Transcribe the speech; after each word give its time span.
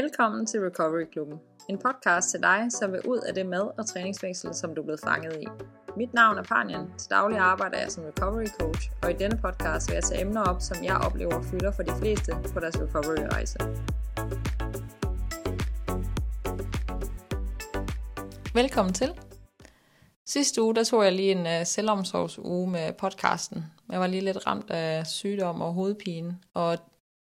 Velkommen 0.00 0.46
til 0.46 0.60
Recovery 0.60 1.04
Klubben. 1.12 1.38
En 1.68 1.78
podcast 1.78 2.30
til 2.30 2.42
dig, 2.42 2.66
som 2.70 2.92
vil 2.92 3.00
ud 3.08 3.18
af 3.18 3.34
det 3.34 3.46
mad- 3.46 3.78
og 3.78 3.86
træningsfængsel, 3.86 4.54
som 4.54 4.74
du 4.74 4.80
er 4.80 4.84
blevet 4.84 5.00
fanget 5.00 5.42
i. 5.42 5.46
Mit 5.96 6.14
navn 6.14 6.38
er 6.38 6.42
Panjan. 6.42 6.98
Til 6.98 7.10
daglig 7.10 7.38
arbejder 7.38 7.78
jeg 7.78 7.90
som 7.90 8.04
recovery 8.04 8.46
coach, 8.60 8.90
og 9.02 9.10
i 9.10 9.14
denne 9.14 9.38
podcast 9.42 9.88
vil 9.88 9.94
jeg 9.94 10.04
tage 10.04 10.20
emner 10.20 10.42
op, 10.42 10.60
som 10.60 10.84
jeg 10.84 10.96
oplever 10.96 11.42
fylder 11.42 11.72
for 11.72 11.82
de 11.82 11.92
fleste 12.00 12.32
på 12.52 12.60
deres 12.60 12.76
recovery-rejse. 12.80 13.58
Velkommen 18.54 18.94
til. 18.94 19.10
Sidste 20.26 20.62
uge, 20.62 20.74
der 20.74 20.84
tog 20.84 21.04
jeg 21.04 21.12
lige 21.12 21.32
en 21.32 21.46
uh, 21.46 21.66
selvomsorgsuge 21.66 22.70
med 22.70 22.92
podcasten. 22.92 23.64
Jeg 23.92 24.00
var 24.00 24.06
lige 24.06 24.24
lidt 24.24 24.46
ramt 24.46 24.70
af 24.70 25.06
sygdom 25.06 25.60
og 25.60 25.72
hovedpine, 25.72 26.38
og 26.54 26.78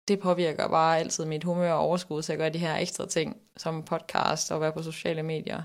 det 0.08 0.20
påvirker 0.20 0.68
bare 0.68 0.98
altid 0.98 1.24
mit 1.24 1.44
humør 1.44 1.72
og 1.72 1.80
overskud, 1.80 2.22
så 2.22 2.32
jeg 2.32 2.38
gør 2.38 2.48
de 2.48 2.58
her 2.58 2.76
ekstra 2.76 3.06
ting, 3.06 3.36
som 3.56 3.82
podcast 3.82 4.52
og 4.52 4.60
være 4.60 4.72
på 4.72 4.82
sociale 4.82 5.22
medier. 5.22 5.62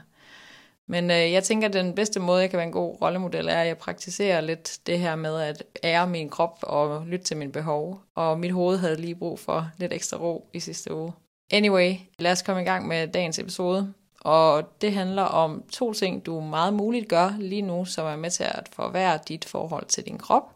Men 0.89 1.11
øh, 1.11 1.31
jeg 1.31 1.43
tænker, 1.43 1.67
at 1.67 1.73
den 1.73 1.95
bedste 1.95 2.19
måde, 2.19 2.41
jeg 2.41 2.49
kan 2.49 2.57
være 2.57 2.67
en 2.67 2.73
god 2.73 3.01
rollemodel, 3.01 3.47
er, 3.47 3.61
at 3.61 3.67
jeg 3.67 3.77
praktiserer 3.77 4.41
lidt 4.41 4.79
det 4.85 4.99
her 4.99 5.15
med 5.15 5.41
at 5.41 5.63
ære 5.83 6.07
min 6.07 6.29
krop 6.29 6.59
og 6.63 7.05
lytte 7.05 7.25
til 7.25 7.37
mine 7.37 7.51
behov. 7.51 8.01
Og 8.15 8.39
mit 8.39 8.51
hoved 8.51 8.77
havde 8.77 9.01
lige 9.01 9.15
brug 9.15 9.39
for 9.39 9.71
lidt 9.77 9.93
ekstra 9.93 10.17
ro 10.17 10.49
i 10.53 10.59
sidste 10.59 10.93
uge. 10.93 11.13
Anyway, 11.51 11.95
lad 12.19 12.31
os 12.31 12.41
komme 12.41 12.61
i 12.61 12.65
gang 12.65 12.87
med 12.87 13.07
dagens 13.07 13.39
episode. 13.39 13.93
Og 14.21 14.81
det 14.81 14.93
handler 14.93 15.23
om 15.23 15.63
to 15.71 15.93
ting, 15.93 16.25
du 16.25 16.39
meget 16.39 16.73
muligt 16.73 17.09
gør 17.09 17.35
lige 17.39 17.61
nu, 17.61 17.85
som 17.85 18.07
er 18.07 18.15
med 18.15 18.29
til 18.29 18.43
at 18.43 18.69
forværre 18.73 19.19
dit 19.27 19.45
forhold 19.45 19.85
til 19.85 20.05
din 20.05 20.17
krop, 20.17 20.55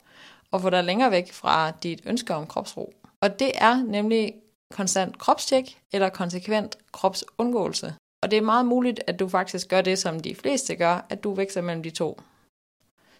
og 0.51 0.61
få 0.61 0.69
dig 0.69 0.83
længere 0.83 1.11
væk 1.11 1.33
fra 1.33 1.71
dit 1.71 2.01
ønske 2.05 2.35
om 2.35 2.47
kropsro. 2.47 2.93
Og 3.21 3.39
det 3.39 3.51
er 3.55 3.83
nemlig 3.83 4.33
konstant 4.71 5.17
kropstjek 5.17 5.81
eller 5.91 6.09
konsekvent 6.09 6.77
kropsundgåelse. 6.91 7.95
Og 8.21 8.31
det 8.31 8.37
er 8.37 8.41
meget 8.41 8.65
muligt, 8.65 8.99
at 9.07 9.19
du 9.19 9.29
faktisk 9.29 9.69
gør 9.69 9.81
det, 9.81 9.99
som 9.99 10.19
de 10.19 10.35
fleste 10.35 10.75
gør, 10.75 11.05
at 11.09 11.23
du 11.23 11.33
vækster 11.33 11.61
mellem 11.61 11.83
de 11.83 11.89
to. 11.89 12.21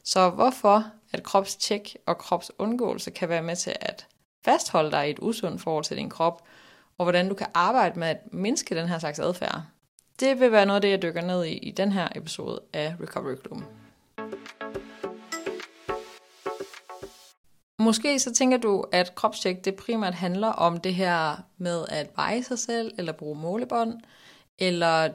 Så 0.04 0.30
hvorfor 0.30 0.86
at 1.12 1.24
kropstjek 1.24 1.96
og 2.06 2.18
kropsundgåelse 2.18 3.12
kan 3.12 3.30
være 3.30 3.42
med 3.42 3.56
til 3.56 3.76
at 3.82 4.08
fastholde 4.46 4.92
dig 4.92 5.08
i 5.08 5.12
et 5.12 5.20
usundt 5.22 5.62
forhold 5.62 5.84
til 5.84 5.98
din 5.98 6.10
krop, 6.10 6.42
og 6.98 7.06
hvordan 7.06 7.30
du 7.30 7.36
kan 7.36 7.48
arbejde 7.54 8.00
med 8.00 8.08
at 8.08 8.34
mindske 8.34 8.76
den 8.76 8.88
her 8.88 9.00
slags 9.00 9.20
adfærd. 9.20 9.62
Det 10.20 10.40
vil 10.40 10.52
være 10.52 10.66
noget 10.66 10.76
af 10.76 10.82
det, 10.82 10.90
jeg 10.90 11.02
dykker 11.02 11.22
ned 11.22 11.46
i 11.46 11.58
i 11.58 11.72
den 11.72 11.92
her 11.92 12.08
episode 12.16 12.62
af 12.74 12.96
Recovery 13.02 13.36
Club. 13.46 13.81
Måske 17.82 18.20
så 18.20 18.34
tænker 18.34 18.58
du, 18.58 18.86
at 18.92 19.16
kropstjek 19.16 19.66
det 19.66 19.76
primært 19.76 20.14
handler 20.14 20.48
om 20.48 20.78
det 20.78 20.96
her 20.96 21.36
med 21.58 21.86
at 21.90 22.10
veje 22.16 22.44
sig 22.44 22.60
selv, 22.60 22.92
eller 22.98 23.12
bruge 23.12 23.40
målebånd, 23.40 24.02
eller 24.60 25.10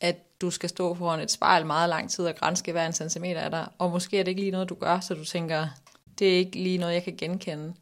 at 0.00 0.40
du 0.40 0.50
skal 0.50 0.68
stå 0.68 0.94
foran 0.94 1.20
et 1.20 1.30
spejl 1.30 1.66
meget 1.66 1.88
lang 1.88 2.10
tid 2.10 2.26
og 2.26 2.34
grænske 2.36 2.72
hver 2.72 2.86
en 2.86 2.92
centimeter 2.92 3.40
af 3.40 3.50
dig, 3.50 3.68
og 3.78 3.90
måske 3.90 4.18
er 4.18 4.22
det 4.22 4.30
ikke 4.30 4.40
lige 4.40 4.50
noget, 4.50 4.68
du 4.68 4.74
gør, 4.74 5.00
så 5.00 5.14
du 5.14 5.24
tænker, 5.24 5.66
det 6.18 6.34
er 6.34 6.38
ikke 6.38 6.58
lige 6.58 6.78
noget, 6.78 6.94
jeg 6.94 7.04
kan 7.04 7.16
genkende. 7.16 7.74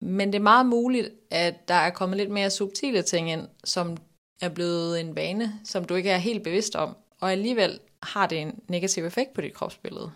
Men 0.00 0.32
det 0.32 0.38
er 0.38 0.42
meget 0.42 0.66
muligt, 0.66 1.10
at 1.30 1.68
der 1.68 1.74
er 1.74 1.90
kommet 1.90 2.16
lidt 2.16 2.30
mere 2.30 2.50
subtile 2.50 3.02
ting 3.02 3.30
ind, 3.30 3.48
som 3.64 3.96
er 4.40 4.48
blevet 4.48 5.00
en 5.00 5.16
vane, 5.16 5.60
som 5.64 5.84
du 5.84 5.94
ikke 5.94 6.10
er 6.10 6.18
helt 6.18 6.42
bevidst 6.42 6.76
om, 6.76 6.96
og 7.20 7.32
alligevel 7.32 7.80
har 8.02 8.26
det 8.26 8.40
en 8.40 8.60
negativ 8.68 9.04
effekt 9.04 9.32
på 9.32 9.40
dit 9.40 9.54
kropsbillede. 9.54 10.12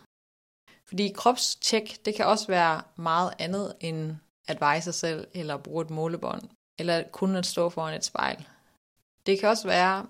Fordi 0.89 1.13
kropstjek, 1.15 2.05
det 2.05 2.15
kan 2.15 2.27
også 2.27 2.47
være 2.47 2.83
meget 2.97 3.33
andet 3.39 3.75
end 3.81 4.17
at 4.49 4.61
veje 4.61 4.81
sig 4.81 4.95
selv, 4.95 5.29
eller 5.35 5.57
bruge 5.57 5.85
et 5.85 5.91
målebånd, 5.91 6.43
eller 6.79 7.03
kun 7.13 7.37
at 7.37 7.47
stå 7.47 7.69
foran 7.69 7.95
et 7.95 8.05
spejl. 8.05 8.49
Det 9.27 9.41
kan 9.41 9.49
også 9.49 9.69
være, 9.69 10.07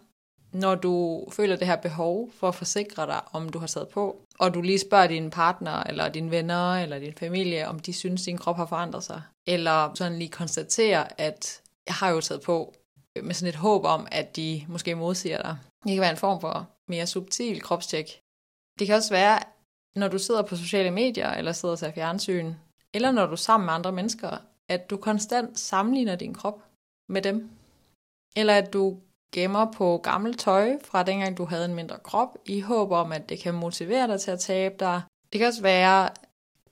når 0.53 0.75
du 0.75 1.27
føler 1.33 1.57
det 1.57 1.67
her 1.67 1.77
behov 1.77 2.31
for 2.33 2.49
at 2.49 2.55
forsikre 2.55 3.07
dig, 3.07 3.21
om 3.33 3.49
du 3.49 3.59
har 3.59 3.67
taget 3.67 3.89
på, 3.89 4.23
og 4.39 4.55
du 4.55 4.61
lige 4.61 4.79
spørger 4.79 5.07
din 5.07 5.31
partner, 5.31 5.83
eller 5.83 6.09
dine 6.09 6.31
venner, 6.31 6.75
eller 6.75 6.99
din 6.99 7.15
familie, 7.15 7.69
om 7.69 7.79
de 7.79 7.93
synes, 7.93 8.23
din 8.23 8.39
krop 8.39 8.57
har 8.57 8.67
forandret 8.67 9.05
sig. 9.05 9.23
Eller 9.47 9.95
sådan 9.95 10.19
lige 10.19 10.31
konstaterer, 10.31 11.09
at 11.19 11.63
jeg 11.87 11.95
har 11.95 12.11
jo 12.11 12.21
taget 12.21 12.43
på, 12.43 12.75
med 13.23 13.35
sådan 13.35 13.49
et 13.49 13.55
håb 13.55 13.85
om, 13.85 14.07
at 14.11 14.37
de 14.37 14.65
måske 14.69 14.95
modsiger 14.95 15.43
dig. 15.43 15.57
Det 15.85 15.93
kan 15.93 16.01
være 16.01 16.11
en 16.11 16.17
form 16.17 16.41
for 16.41 16.69
mere 16.89 17.07
subtil 17.07 17.61
kropstjek. 17.61 18.21
Det 18.79 18.87
kan 18.87 18.97
også 18.97 19.11
være, 19.11 19.41
når 19.97 20.09
du 20.09 20.19
sidder 20.19 20.43
på 20.43 20.57
sociale 20.57 20.91
medier, 20.91 21.31
eller 21.31 21.53
sidder 21.53 21.73
og 21.73 21.79
ser 21.79 21.93
fjernsyn, 21.93 22.53
eller 22.95 23.11
når 23.11 23.27
du 23.27 23.33
er 23.33 23.37
sammen 23.37 23.67
med 23.67 23.75
andre 23.75 23.93
mennesker, 23.93 24.37
at 24.69 24.91
du 24.91 24.97
konstant 24.97 25.59
sammenligner 25.59 26.17
din 26.17 26.35
krop 26.35 26.63
med 27.09 27.23
dem. 27.23 27.51
Eller 28.37 28.55
at 28.55 28.73
du 28.73 28.97
gemmer 29.33 29.73
på 29.73 30.01
gammelt 30.03 30.41
tøj 30.41 30.79
fra 30.85 31.03
dengang 31.03 31.37
du 31.37 31.45
havde 31.45 31.65
en 31.65 31.75
mindre 31.75 31.99
krop, 31.99 32.39
i 32.47 32.61
håb 32.61 32.93
om, 32.93 33.13
at 33.13 33.29
det 33.29 33.39
kan 33.39 33.55
motivere 33.55 34.09
dig 34.09 34.21
til 34.21 34.31
at 34.31 34.41
tabe 34.41 34.75
dig. 34.81 35.03
Det 35.33 35.39
kan 35.39 35.49
også 35.49 35.63
være 35.63 36.09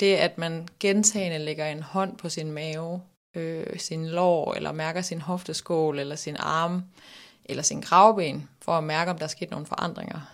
det, 0.01 0.15
at 0.15 0.39
man 0.39 0.69
gentagende 0.81 1.39
lægger 1.39 1.67
en 1.67 1.83
hånd 1.83 2.17
på 2.17 2.29
sin 2.29 2.53
mave, 2.53 3.03
øh, 3.35 3.79
sin 3.79 4.07
lår, 4.09 4.55
eller 4.55 4.73
mærker 4.73 5.03
sin 5.03 5.21
hofteskål, 5.21 5.99
eller 5.99 6.17
sin 6.17 6.37
arm, 6.39 6.83
eller 7.45 7.63
sin 7.63 7.83
kravben, 7.83 8.49
for 8.61 8.73
at 8.73 8.85
mærke, 8.85 9.11
om 9.11 9.19
der 9.19 9.25
er 9.25 9.29
sket 9.29 9.51
nogle 9.51 9.67
forandringer. 9.67 10.34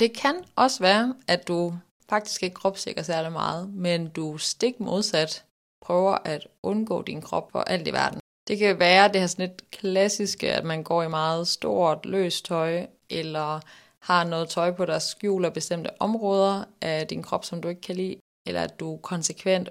Det 0.00 0.12
kan 0.12 0.34
også 0.56 0.80
være, 0.80 1.14
at 1.28 1.48
du 1.48 1.74
faktisk 2.10 2.42
ikke 2.42 2.54
kropssikker 2.54 3.02
særlig 3.02 3.32
meget, 3.32 3.68
men 3.68 4.08
du 4.08 4.38
stik 4.38 4.80
modsat 4.80 5.44
prøver 5.82 6.18
at 6.24 6.46
undgå 6.62 7.02
din 7.02 7.22
krop 7.22 7.52
for 7.52 7.60
alt 7.60 7.88
i 7.88 7.92
verden. 7.92 8.20
Det 8.48 8.58
kan 8.58 8.78
være 8.78 9.08
det 9.08 9.20
her 9.20 9.26
sådan 9.26 9.48
lidt 9.48 9.70
klassiske, 9.70 10.52
at 10.52 10.64
man 10.64 10.82
går 10.82 11.02
i 11.02 11.08
meget 11.08 11.48
stort, 11.48 12.06
løst 12.06 12.44
tøj, 12.44 12.86
eller 13.10 13.60
har 14.00 14.24
noget 14.24 14.48
tøj 14.48 14.70
på, 14.70 14.84
der 14.84 14.98
skjuler 14.98 15.50
bestemte 15.50 15.90
områder 16.02 16.64
af 16.82 17.06
din 17.06 17.22
krop, 17.22 17.44
som 17.44 17.62
du 17.62 17.68
ikke 17.68 17.80
kan 17.80 17.96
lide, 17.96 18.16
eller 18.46 18.62
at 18.62 18.80
du 18.80 18.96
konsekvent 18.96 19.68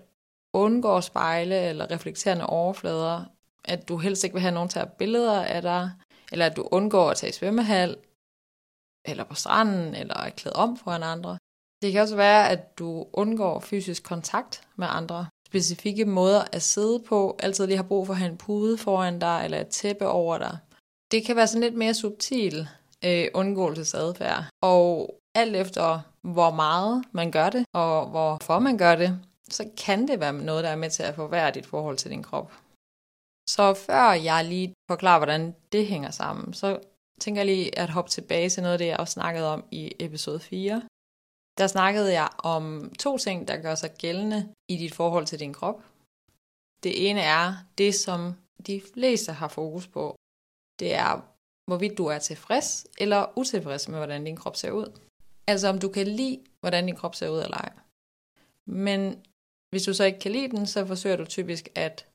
undgår 0.54 1.02
spejle 1.02 1.60
eller 1.62 1.92
reflekterende 1.92 2.46
overflader, 2.46 3.24
at 3.66 3.88
du 3.90 3.98
helst 3.98 4.24
ikke 4.24 4.34
vil 4.34 4.42
have 4.42 4.54
nogen 4.54 4.70
til 4.70 4.80
at 4.80 4.94
billeder 4.94 5.44
af 5.44 5.62
dig, 5.62 5.92
eller 6.32 6.46
at 6.46 6.56
du 6.56 6.68
undgår 6.72 7.10
at 7.10 7.18
tage 7.18 7.30
i 7.30 7.34
svømmehal, 7.34 7.96
eller 9.08 9.24
på 9.24 9.36
stranden, 9.36 9.96
eller 9.96 10.18
er 10.18 10.30
klædt 10.30 10.56
om 10.56 10.78
foran 10.78 11.04
andre. 11.04 11.38
Det 11.82 11.92
kan 11.92 12.02
også 12.02 12.16
være, 12.16 12.50
at 12.50 12.80
du 12.80 13.06
undgår 13.14 13.60
fysisk 13.60 14.04
kontakt 14.04 14.68
med 14.76 14.88
andre. 14.90 15.28
Specifikke 15.48 16.06
måder 16.06 16.44
at 16.52 16.62
sidde 16.62 17.00
på, 17.00 17.38
altid 17.40 17.68
lige 17.68 17.78
har 17.78 17.84
brug 17.84 18.08
for 18.08 18.14
at 18.14 18.20
have 18.20 18.32
en 18.32 18.38
pude 18.38 18.78
foran 18.78 19.20
dig, 19.20 19.42
eller 19.44 19.60
et 19.62 19.68
tæppe 19.68 20.08
over 20.08 20.38
dig. 20.38 20.58
Det 21.12 21.26
kan 21.26 21.36
være 21.36 21.48
sådan 21.48 21.62
lidt 21.62 21.76
mere 21.76 21.94
subtil 21.94 22.68
øh, 23.06 23.28
undgåelsesadfærd. 23.34 24.44
Og 24.62 25.16
alt 25.36 25.56
efter, 25.56 26.00
hvor 26.22 26.52
meget 26.52 27.04
man 27.12 27.32
gør 27.32 27.50
det, 27.50 27.66
og 27.74 28.10
hvorfor 28.10 28.60
man 28.60 28.78
gør 28.78 28.96
det, 28.96 29.20
så 29.50 29.70
kan 29.78 30.08
det 30.08 30.20
være 30.20 30.34
noget, 30.34 30.64
der 30.64 30.70
er 30.70 30.76
med 30.76 30.90
til 30.90 31.04
at 31.04 31.16
forværre 31.16 31.52
dit 31.52 31.66
forhold 31.66 31.98
til 31.98 32.12
din 32.12 32.24
krop. 32.24 32.52
Så 33.50 33.74
før 33.74 34.12
jeg 34.12 34.46
lige 34.46 34.74
forklarer, 34.92 35.20
hvordan 35.20 35.56
det 35.72 35.88
hænger 35.88 36.12
sammen, 36.12 36.54
så 36.54 36.80
tænker 37.22 37.42
jeg 37.42 37.46
lige 37.46 37.80
at 37.80 37.90
hoppe 37.90 38.12
tilbage 38.12 38.50
til 38.50 38.64
noget 38.64 38.74
af 38.74 38.80
det, 38.80 38.88
jeg 38.88 38.98
også 38.98 39.14
snakkede 39.14 39.54
om 39.54 39.66
i 39.72 39.92
episode 40.00 40.40
4. 40.40 40.82
Der 41.58 41.68
snakkede 41.68 42.14
jeg 42.14 42.30
om 42.38 42.92
to 43.00 43.18
ting, 43.18 43.48
der 43.48 43.62
gør 43.62 43.76
sig 43.76 43.92
gældende 43.98 44.54
i 44.68 44.78
dit 44.78 44.96
forhold 44.96 45.26
til 45.26 45.40
din 45.40 45.54
krop. 45.54 45.84
Det 46.84 47.10
ene 47.10 47.22
er 47.22 47.54
det, 47.78 47.96
som 47.96 48.34
de 48.68 48.82
fleste 48.94 49.32
har 49.32 49.48
fokus 49.48 49.88
på. 49.88 50.16
Det 50.80 50.94
er, 50.94 51.22
hvorvidt 51.68 51.98
du 51.98 52.06
er 52.06 52.20
tilfreds 52.20 52.88
eller 52.98 53.38
utilfreds 53.38 53.88
med, 53.88 53.98
hvordan 53.98 54.26
din 54.26 54.36
krop 54.36 54.56
ser 54.56 54.72
ud. 54.72 55.00
Altså 55.48 55.68
om 55.68 55.80
du 55.80 55.90
kan 55.90 56.08
lide, 56.08 56.40
hvordan 56.60 56.86
din 56.86 56.96
krop 56.96 57.16
ser 57.16 57.30
ud 57.30 57.42
eller 57.42 57.58
ej. 57.58 57.72
Men 58.66 59.24
hvis 59.70 59.84
du 59.84 59.94
så 59.94 60.04
ikke 60.04 60.20
kan 60.20 60.32
lide 60.32 60.50
den, 60.50 60.68
så 60.68 60.86
forsøger 60.86 61.16
du 61.16 61.26
typisk 61.26 61.70
at 61.76 62.06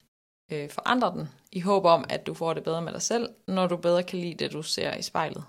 øh, 0.52 0.70
forandre 0.70 1.12
den, 1.12 1.28
i 1.52 1.60
håb 1.60 1.84
om, 1.84 2.04
at 2.08 2.26
du 2.26 2.34
får 2.34 2.54
det 2.54 2.64
bedre 2.64 2.82
med 2.82 2.92
dig 2.92 3.02
selv, 3.02 3.28
når 3.48 3.66
du 3.66 3.76
bedre 3.76 4.02
kan 4.02 4.18
lide 4.18 4.34
det, 4.34 4.52
du 4.52 4.62
ser 4.62 4.94
i 4.94 5.02
spejlet. 5.02 5.44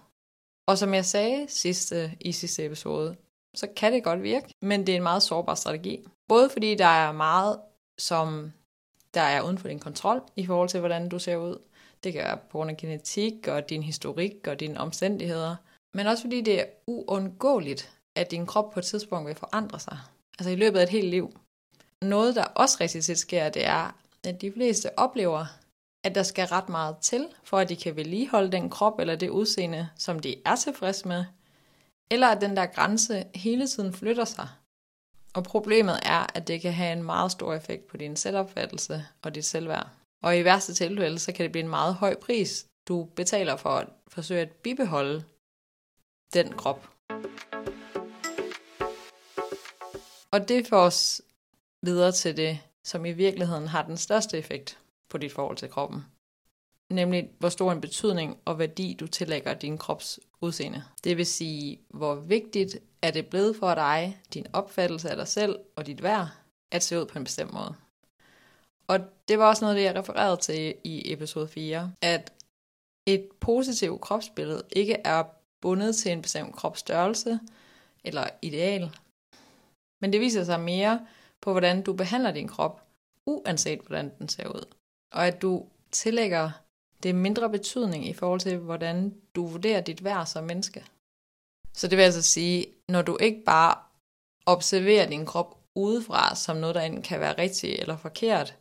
Og 0.68 0.78
som 0.78 0.94
jeg 0.94 1.06
sagde 1.06 1.46
sidste, 1.50 2.18
i 2.22 2.32
sidste 2.32 2.66
episode, 2.66 3.16
så 3.56 3.68
kan 3.76 3.94
det 3.94 4.04
godt 4.04 4.24
virke, 4.24 4.54
men 4.62 4.88
det 4.88 4.94
er 4.94 4.98
en 4.98 5.04
meget 5.04 5.24
sårbar 5.24 5.56
strategi. 5.56 6.08
Både 6.28 6.50
fordi 6.50 6.76
der 6.76 6.86
er 6.86 7.12
meget, 7.12 7.60
som 8.00 8.52
der 9.14 9.22
er 9.22 9.42
uden 9.42 9.58
for 9.58 9.68
din 9.68 9.80
kontrol 9.80 10.22
i 10.36 10.46
forhold 10.46 10.70
til, 10.70 10.80
hvordan 10.80 11.10
du 11.10 11.20
ser 11.20 11.36
ud. 11.36 11.62
Det 12.04 12.14
kan 12.14 12.24
være 12.24 12.38
på 12.38 12.58
grund 12.58 12.70
af 12.70 12.78
genetik 12.78 13.48
og 13.48 13.70
din 13.70 13.84
historik 13.84 14.48
og 14.48 14.60
dine 14.60 14.80
omstændigheder. 14.80 15.56
Men 15.94 16.08
også 16.08 16.24
fordi 16.24 16.42
det 16.42 16.60
er 16.60 16.66
uundgåeligt, 16.88 17.92
at 18.16 18.32
din 18.32 18.46
krop 18.46 18.72
på 18.72 18.80
et 18.80 18.86
tidspunkt 18.86 19.28
vil 19.28 19.36
forandre 19.36 19.80
sig. 19.80 19.98
Altså 20.40 20.50
i 20.50 20.56
løbet 20.56 20.80
af 20.80 20.84
et 20.84 20.90
helt 20.90 21.10
liv. 21.10 21.38
Noget, 22.02 22.36
der 22.36 22.44
også 22.44 22.78
rigtig 22.82 23.04
tit 23.04 23.18
sker, 23.18 23.50
det 23.50 23.66
er, 23.66 23.96
at 24.26 24.42
de 24.42 24.52
fleste 24.52 25.00
oplever, 25.00 25.46
at 26.04 26.16
der 26.16 26.24
skal 26.24 26.48
ret 26.48 26.70
meget 26.70 26.98
til, 26.98 27.28
for 27.44 27.58
at 27.58 27.70
de 27.70 27.76
kan 27.76 27.96
vedligeholde 27.96 28.52
den 28.52 28.70
krop 28.70 29.00
eller 29.00 29.16
det 29.16 29.30
udseende, 29.30 29.90
som 29.98 30.20
de 30.20 30.36
er 30.46 30.56
tilfreds 30.56 31.06
med, 31.06 31.26
eller 32.12 32.28
at 32.28 32.42
den 32.42 32.58
der 32.58 32.66
grænse 32.66 33.26
hele 33.36 33.68
tiden 33.68 33.94
flytter 33.94 34.26
sig. 34.26 34.48
Og 35.34 35.44
problemet 35.44 36.00
er, 36.04 36.38
at 36.38 36.48
det 36.48 36.62
kan 36.62 36.74
have 36.74 36.94
en 36.94 37.04
meget 37.04 37.32
stor 37.32 37.54
effekt 37.54 37.88
på 37.88 37.98
din 37.98 38.16
selvopfattelse 38.16 39.06
og 39.22 39.36
dit 39.36 39.46
selvværd. 39.46 39.90
Og 40.24 40.38
i 40.38 40.44
værste 40.44 40.74
tilfælde, 40.74 41.20
så 41.20 41.32
kan 41.34 41.44
det 41.44 41.52
blive 41.52 41.64
en 41.64 41.70
meget 41.70 41.96
høj 41.96 42.16
pris, 42.16 42.66
du 42.88 43.04
betaler 43.16 43.56
for 43.56 43.70
at 43.70 43.88
forsøge 44.08 44.42
at 44.42 44.52
bibeholde 44.52 45.24
den 46.34 46.54
krop. 46.54 46.90
Og 50.32 50.50
det 50.50 50.68
får 50.68 50.80
os 50.80 51.22
videre 51.82 52.12
til 52.12 52.38
det, 52.38 52.60
som 52.84 53.06
i 53.06 53.12
virkeligheden 53.12 53.68
har 53.68 53.84
den 53.84 53.98
største 53.98 54.38
effekt 54.38 54.80
på 55.10 55.18
dit 55.18 55.32
forhold 55.32 55.58
til 55.58 55.70
kroppen. 55.70 56.06
Nemlig, 56.90 57.30
hvor 57.40 57.50
stor 57.50 57.72
en 57.72 57.82
betydning 57.82 58.38
og 58.46 58.60
værdi 58.60 58.96
du 59.00 59.08
tillægger 59.08 59.54
din 59.54 59.78
krops 59.78 60.20
udseende. 60.42 60.84
Det 61.04 61.18
vil 61.18 61.26
sige, 61.26 61.80
hvor 61.90 62.16
vigtigt 62.16 62.78
er 63.02 63.12
det 63.12 63.28
blevet 63.28 63.56
for 63.56 63.76
dig, 63.76 64.22
din 64.34 64.46
opfattelse 64.54 65.10
af 65.10 65.16
dig 65.16 65.28
selv 65.28 65.60
og 65.76 65.86
dit 65.86 66.04
værd, 66.04 66.28
at 66.72 66.84
se 66.84 67.00
ud 67.00 67.06
på 67.06 67.18
en 67.18 67.24
bestemt 67.24 67.54
måde. 67.54 67.76
Og 68.88 69.00
det 69.28 69.40
var 69.40 69.50
også 69.50 69.66
noget, 69.66 69.78
det 69.78 69.84
jeg 69.84 69.96
refererede 69.96 70.38
til 70.38 70.76
i 70.84 71.14
episode 71.14 71.48
4, 71.48 71.94
at 72.02 72.34
et 73.06 73.30
positivt 73.40 74.02
kropsbillede 74.02 74.64
ikke 74.72 74.94
er 74.94 75.24
bundet 75.62 75.96
til 75.96 76.12
en 76.12 76.22
bestemt 76.22 76.56
kropsstørrelse 76.56 77.40
eller 78.04 78.28
ideal, 78.42 78.92
men 80.02 80.14
det 80.14 80.22
viser 80.22 80.44
sig 80.44 80.60
mere 80.60 81.08
på, 81.44 81.52
hvordan 81.52 81.84
du 81.84 81.94
behandler 81.94 82.32
din 82.32 82.48
krop, 82.48 82.82
uanset 83.26 83.80
hvordan 83.80 84.12
den 84.20 84.30
ser 84.30 84.48
ud. 84.48 84.66
Og 85.14 85.28
at 85.28 85.42
du 85.42 85.66
tillægger 85.92 86.52
det 87.04 87.16
mindre 87.16 87.50
betydning 87.50 88.08
i 88.08 88.14
forhold 88.14 88.40
til, 88.40 88.58
hvordan 88.58 89.16
du 89.36 89.48
vurderer 89.48 89.82
dit 89.82 90.04
værd 90.04 90.26
som 90.26 90.44
menneske. 90.44 90.86
Så 91.74 91.88
det 91.88 91.98
vil 91.98 92.04
altså 92.04 92.22
sige, 92.22 92.66
når 92.90 93.02
du 93.02 93.18
ikke 93.20 93.44
bare 93.46 93.76
observerer 94.46 95.10
din 95.10 95.26
krop 95.26 95.60
udefra 95.76 96.36
som 96.36 96.58
noget, 96.58 96.76
der 96.76 96.82
enten 96.82 97.02
kan 97.02 97.20
være 97.20 97.38
rigtigt 97.38 97.80
eller 97.80 97.98
forkert, 97.98 98.56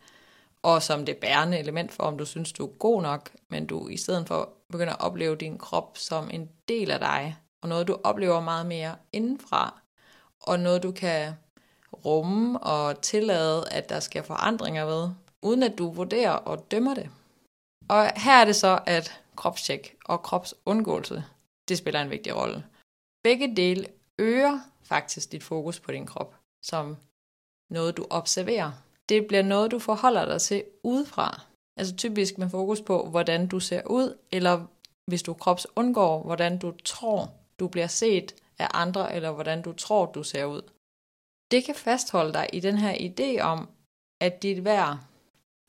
og 0.62 0.82
som 0.82 1.06
det 1.06 1.16
bærende 1.16 1.58
element 1.58 1.92
for, 1.92 2.02
om 2.02 2.18
du 2.18 2.24
synes, 2.24 2.52
du 2.52 2.66
er 2.66 2.70
god 2.78 3.02
nok, 3.02 3.30
men 3.48 3.66
du 3.66 3.88
i 3.88 3.96
stedet 3.96 4.28
for 4.28 4.52
begynder 4.70 4.92
at 4.92 5.00
opleve 5.00 5.36
din 5.36 5.58
krop 5.58 5.98
som 5.98 6.30
en 6.30 6.48
del 6.68 6.90
af 6.90 6.98
dig, 6.98 7.36
og 7.62 7.68
noget, 7.68 7.88
du 7.88 7.98
oplever 8.04 8.40
meget 8.40 8.66
mere 8.66 8.96
indenfra, 9.12 9.80
og 10.40 10.60
noget, 10.60 10.82
du 10.82 10.92
kan 10.92 11.32
rumme 12.04 12.58
og 12.58 13.00
tillade, 13.00 13.68
at 13.70 13.88
der 13.88 14.00
sker 14.00 14.22
forandringer 14.22 14.84
ved, 14.84 15.10
uden 15.42 15.62
at 15.62 15.78
du 15.78 15.90
vurderer 15.90 16.32
og 16.32 16.70
dømmer 16.70 16.94
det. 16.94 17.10
Og 17.88 18.12
her 18.16 18.40
er 18.40 18.44
det 18.44 18.56
så, 18.56 18.80
at 18.86 19.20
kropstjek 19.36 19.96
og 20.04 20.22
kropsundgåelse, 20.22 21.24
det 21.68 21.78
spiller 21.78 22.00
en 22.02 22.10
vigtig 22.10 22.36
rolle. 22.36 22.64
Begge 23.24 23.56
dele 23.56 23.86
øger 24.18 24.60
faktisk 24.82 25.32
dit 25.32 25.42
fokus 25.42 25.80
på 25.80 25.92
din 25.92 26.06
krop, 26.06 26.34
som 26.64 26.96
noget 27.70 27.96
du 27.96 28.06
observerer. 28.10 28.72
Det 29.08 29.26
bliver 29.26 29.42
noget, 29.42 29.70
du 29.70 29.78
forholder 29.78 30.24
dig 30.24 30.40
til 30.40 30.64
udefra. 30.82 31.40
Altså 31.76 31.96
typisk 31.96 32.38
med 32.38 32.50
fokus 32.50 32.80
på, 32.80 33.06
hvordan 33.06 33.46
du 33.46 33.60
ser 33.60 33.82
ud, 33.86 34.18
eller 34.30 34.66
hvis 35.06 35.22
du 35.22 35.34
krops 35.34 35.66
undgår, 35.76 36.22
hvordan 36.22 36.58
du 36.58 36.74
tror, 36.84 37.32
du 37.58 37.68
bliver 37.68 37.86
set 37.86 38.34
af 38.58 38.68
andre, 38.74 39.14
eller 39.14 39.30
hvordan 39.30 39.62
du 39.62 39.72
tror, 39.72 40.06
du 40.06 40.22
ser 40.22 40.44
ud. 40.44 40.62
Det 41.52 41.64
kan 41.64 41.74
fastholde 41.74 42.32
dig 42.32 42.48
i 42.52 42.60
den 42.60 42.78
her 42.78 42.94
idé 42.94 43.40
om, 43.40 43.68
at 44.20 44.42
dit 44.42 44.64
værd 44.64 44.98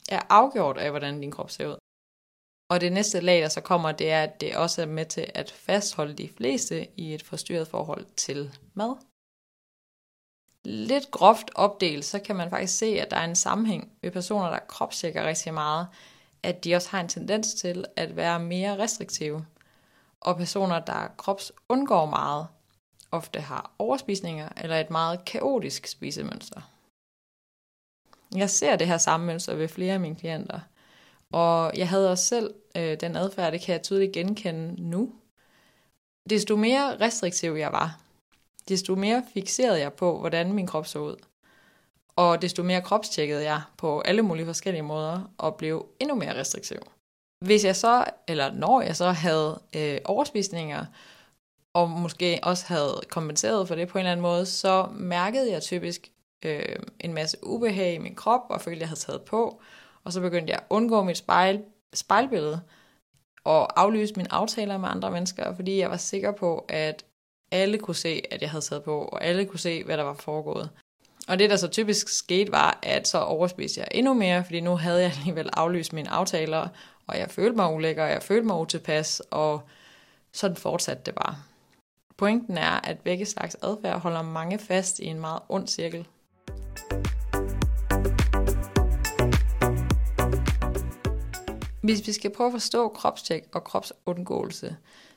er 0.09 0.21
afgjort 0.29 0.77
af, 0.77 0.89
hvordan 0.89 1.21
din 1.21 1.31
krop 1.31 1.51
ser 1.51 1.67
ud. 1.67 1.77
Og 2.69 2.81
det 2.81 2.91
næste 2.91 3.19
lag, 3.19 3.41
der 3.41 3.49
så 3.49 3.61
kommer, 3.61 3.91
det 3.91 4.11
er, 4.11 4.23
at 4.23 4.41
det 4.41 4.55
også 4.55 4.81
er 4.81 4.85
med 4.85 5.05
til 5.05 5.31
at 5.35 5.51
fastholde 5.51 6.13
de 6.13 6.29
fleste 6.37 6.87
i 6.99 7.13
et 7.13 7.23
forstyrret 7.23 7.67
forhold 7.67 8.05
til 8.05 8.57
mad. 8.73 8.95
Lidt 10.65 11.11
groft 11.11 11.51
opdelt, 11.55 12.05
så 12.05 12.19
kan 12.19 12.35
man 12.35 12.49
faktisk 12.49 12.77
se, 12.77 12.85
at 12.85 13.11
der 13.11 13.17
er 13.17 13.25
en 13.25 13.35
sammenhæng 13.35 13.91
ved 14.01 14.11
personer, 14.11 14.49
der 14.49 14.59
kropstjekker 14.59 15.27
rigtig 15.27 15.53
meget, 15.53 15.87
at 16.43 16.63
de 16.63 16.75
også 16.75 16.89
har 16.89 16.99
en 16.99 17.09
tendens 17.09 17.53
til 17.53 17.85
at 17.95 18.15
være 18.15 18.39
mere 18.39 18.77
restriktive. 18.77 19.45
Og 20.21 20.37
personer, 20.37 20.79
der 20.79 21.07
krops 21.17 21.51
undgår 21.69 22.05
meget, 22.05 22.47
ofte 23.13 23.39
har 23.39 23.71
overspisninger 23.79 24.49
eller 24.57 24.79
et 24.79 24.89
meget 24.89 25.25
kaotisk 25.25 25.87
spisemønster. 25.87 26.61
Jeg 28.35 28.49
ser 28.49 28.75
det 28.75 28.87
her 28.87 28.97
samme 28.97 29.25
mønster 29.25 29.55
ved 29.55 29.67
flere 29.67 29.93
af 29.93 29.99
mine 29.99 30.15
klienter, 30.15 30.59
og 31.31 31.71
jeg 31.77 31.89
havde 31.89 32.11
også 32.11 32.25
selv 32.25 32.53
øh, 32.77 32.99
den 32.99 33.15
adfærd, 33.15 33.51
det 33.51 33.61
kan 33.61 33.73
jeg 33.73 33.83
tydeligt 33.83 34.11
genkende 34.11 34.81
nu. 34.81 35.11
Desto 36.29 36.55
mere 36.55 36.99
restriktiv 36.99 37.51
jeg 37.53 37.71
var, 37.71 38.01
desto 38.67 38.95
mere 38.95 39.23
fixerede 39.33 39.79
jeg 39.79 39.93
på, 39.93 40.19
hvordan 40.19 40.53
min 40.53 40.67
krop 40.67 40.87
så 40.87 40.99
ud. 40.99 41.15
Og 42.15 42.41
desto 42.41 42.63
mere 42.63 42.81
kropstjekkede 42.81 43.43
jeg 43.43 43.61
på 43.77 44.01
alle 44.01 44.21
mulige 44.21 44.45
forskellige 44.45 44.81
måder 44.81 45.31
og 45.37 45.55
blev 45.55 45.87
endnu 45.99 46.15
mere 46.15 46.39
restriktiv. 46.39 46.77
Hvis 47.45 47.65
jeg 47.65 47.75
så, 47.75 48.05
eller 48.27 48.51
når 48.51 48.81
jeg 48.81 48.95
så 48.95 49.11
havde 49.11 49.61
øh, 49.75 49.97
overspisninger, 50.05 50.85
og 51.73 51.89
måske 51.89 52.39
også 52.43 52.65
havde 52.67 53.01
kompenseret 53.09 53.67
for 53.67 53.75
det 53.75 53.87
på 53.87 53.97
en 53.97 53.99
eller 53.99 54.11
anden 54.11 54.21
måde, 54.21 54.45
så 54.45 54.87
mærkede 54.91 55.51
jeg 55.51 55.61
typisk 55.61 56.11
øh, 56.45 56.75
en 56.99 57.13
masse 57.13 57.37
ubehag 57.43 57.93
i 57.93 57.97
min 57.97 58.15
krop, 58.15 58.41
og 58.49 58.61
følte, 58.61 58.75
at 58.75 58.81
jeg 58.81 58.87
havde 58.87 58.99
taget 58.99 59.21
på. 59.21 59.61
Og 60.03 60.13
så 60.13 60.21
begyndte 60.21 60.51
jeg 60.51 60.59
at 60.59 60.65
undgå 60.69 61.03
mit 61.03 61.17
spejl, 61.17 61.63
spejlbillede, 61.93 62.61
og 63.43 63.81
aflyse 63.81 64.13
mine 64.15 64.33
aftaler 64.33 64.77
med 64.77 64.89
andre 64.89 65.11
mennesker, 65.11 65.55
fordi 65.55 65.79
jeg 65.79 65.89
var 65.89 65.97
sikker 65.97 66.31
på, 66.31 66.65
at 66.69 67.05
alle 67.51 67.77
kunne 67.77 67.95
se, 67.95 68.21
at 68.31 68.41
jeg 68.41 68.51
havde 68.51 68.63
taget 68.63 68.83
på, 68.83 69.01
og 69.01 69.23
alle 69.23 69.45
kunne 69.45 69.59
se, 69.59 69.83
hvad 69.83 69.97
der 69.97 70.03
var 70.03 70.13
foregået. 70.13 70.69
Og 71.27 71.39
det, 71.39 71.49
der 71.49 71.55
så 71.55 71.67
typisk 71.67 72.09
skete, 72.09 72.51
var, 72.51 72.79
at 72.83 73.07
så 73.07 73.19
overspiste 73.19 73.79
jeg 73.79 73.87
endnu 73.91 74.13
mere, 74.13 74.43
fordi 74.43 74.59
nu 74.59 74.75
havde 74.75 75.01
jeg 75.01 75.11
alligevel 75.17 75.49
aflyst 75.53 75.93
mine 75.93 76.09
aftaler, 76.09 76.67
og 77.07 77.19
jeg 77.19 77.31
følte 77.31 77.55
mig 77.55 77.73
ulækker, 77.73 78.03
og 78.03 78.09
jeg 78.09 78.23
følte 78.23 78.47
mig 78.47 78.59
utilpas, 78.59 79.21
og 79.31 79.61
sådan 80.33 80.57
fortsatte 80.57 81.03
det 81.05 81.15
bare. 81.15 81.35
Pointen 82.17 82.57
er, 82.57 82.87
at 82.89 82.99
begge 82.99 83.25
slags 83.25 83.57
adfærd 83.63 83.99
holder 83.99 84.21
mange 84.21 84.59
fast 84.59 84.99
i 84.99 85.05
en 85.05 85.19
meget 85.19 85.39
ond 85.49 85.67
cirkel. 85.67 86.07
Hvis 91.81 92.07
vi 92.07 92.11
skal 92.11 92.31
prøve 92.31 92.47
at 92.47 92.53
forstå 92.53 92.87
kropstjek 92.87 93.43
og 93.53 93.63
kropsundgåelse, 93.63 94.75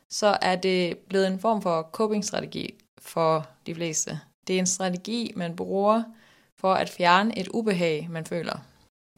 så 0.08 0.38
er 0.42 0.56
det 0.56 0.98
blevet 0.98 1.26
en 1.26 1.40
form 1.40 1.62
for 1.62 1.90
coping-strategi 1.92 2.74
for 2.98 3.46
de 3.66 3.74
fleste. 3.74 4.20
Det 4.46 4.54
er 4.54 4.58
en 4.58 4.66
strategi, 4.66 5.32
man 5.36 5.56
bruger 5.56 6.02
for 6.56 6.74
at 6.74 6.90
fjerne 6.90 7.38
et 7.38 7.48
ubehag, 7.48 8.08
man 8.10 8.26
føler. 8.26 8.58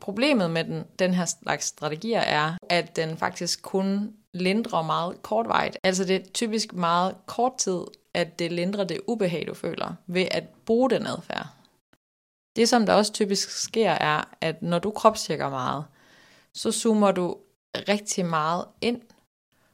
Problemet 0.00 0.50
med 0.50 0.64
den, 0.64 0.84
den 0.98 1.14
her 1.14 1.24
slags 1.24 1.64
strategier 1.64 2.20
er, 2.20 2.54
at 2.70 2.96
den 2.96 3.16
faktisk 3.16 3.62
kun 3.62 4.12
lindrer 4.34 4.82
meget 4.82 5.22
kortvarigt. 5.22 5.78
Altså 5.82 6.04
det 6.04 6.16
er 6.16 6.30
typisk 6.34 6.72
meget 6.72 7.16
kort 7.26 7.56
tid, 7.58 7.80
at 8.14 8.38
det 8.38 8.52
lindrer 8.52 8.84
det 8.84 9.00
ubehag, 9.06 9.44
du 9.46 9.54
føler, 9.54 9.94
ved 10.06 10.26
at 10.30 10.44
bruge 10.48 10.90
den 10.90 11.06
adfærd. 11.06 11.46
Det, 12.56 12.68
som 12.68 12.86
der 12.86 12.94
også 12.94 13.12
typisk 13.12 13.50
sker, 13.50 13.90
er, 13.90 14.24
at 14.40 14.62
når 14.62 14.78
du 14.78 14.90
kropstjekker 14.90 15.50
meget, 15.50 15.84
så 16.54 16.72
zoomer 16.72 17.12
du 17.12 17.36
rigtig 17.88 18.26
meget 18.26 18.64
ind 18.80 19.02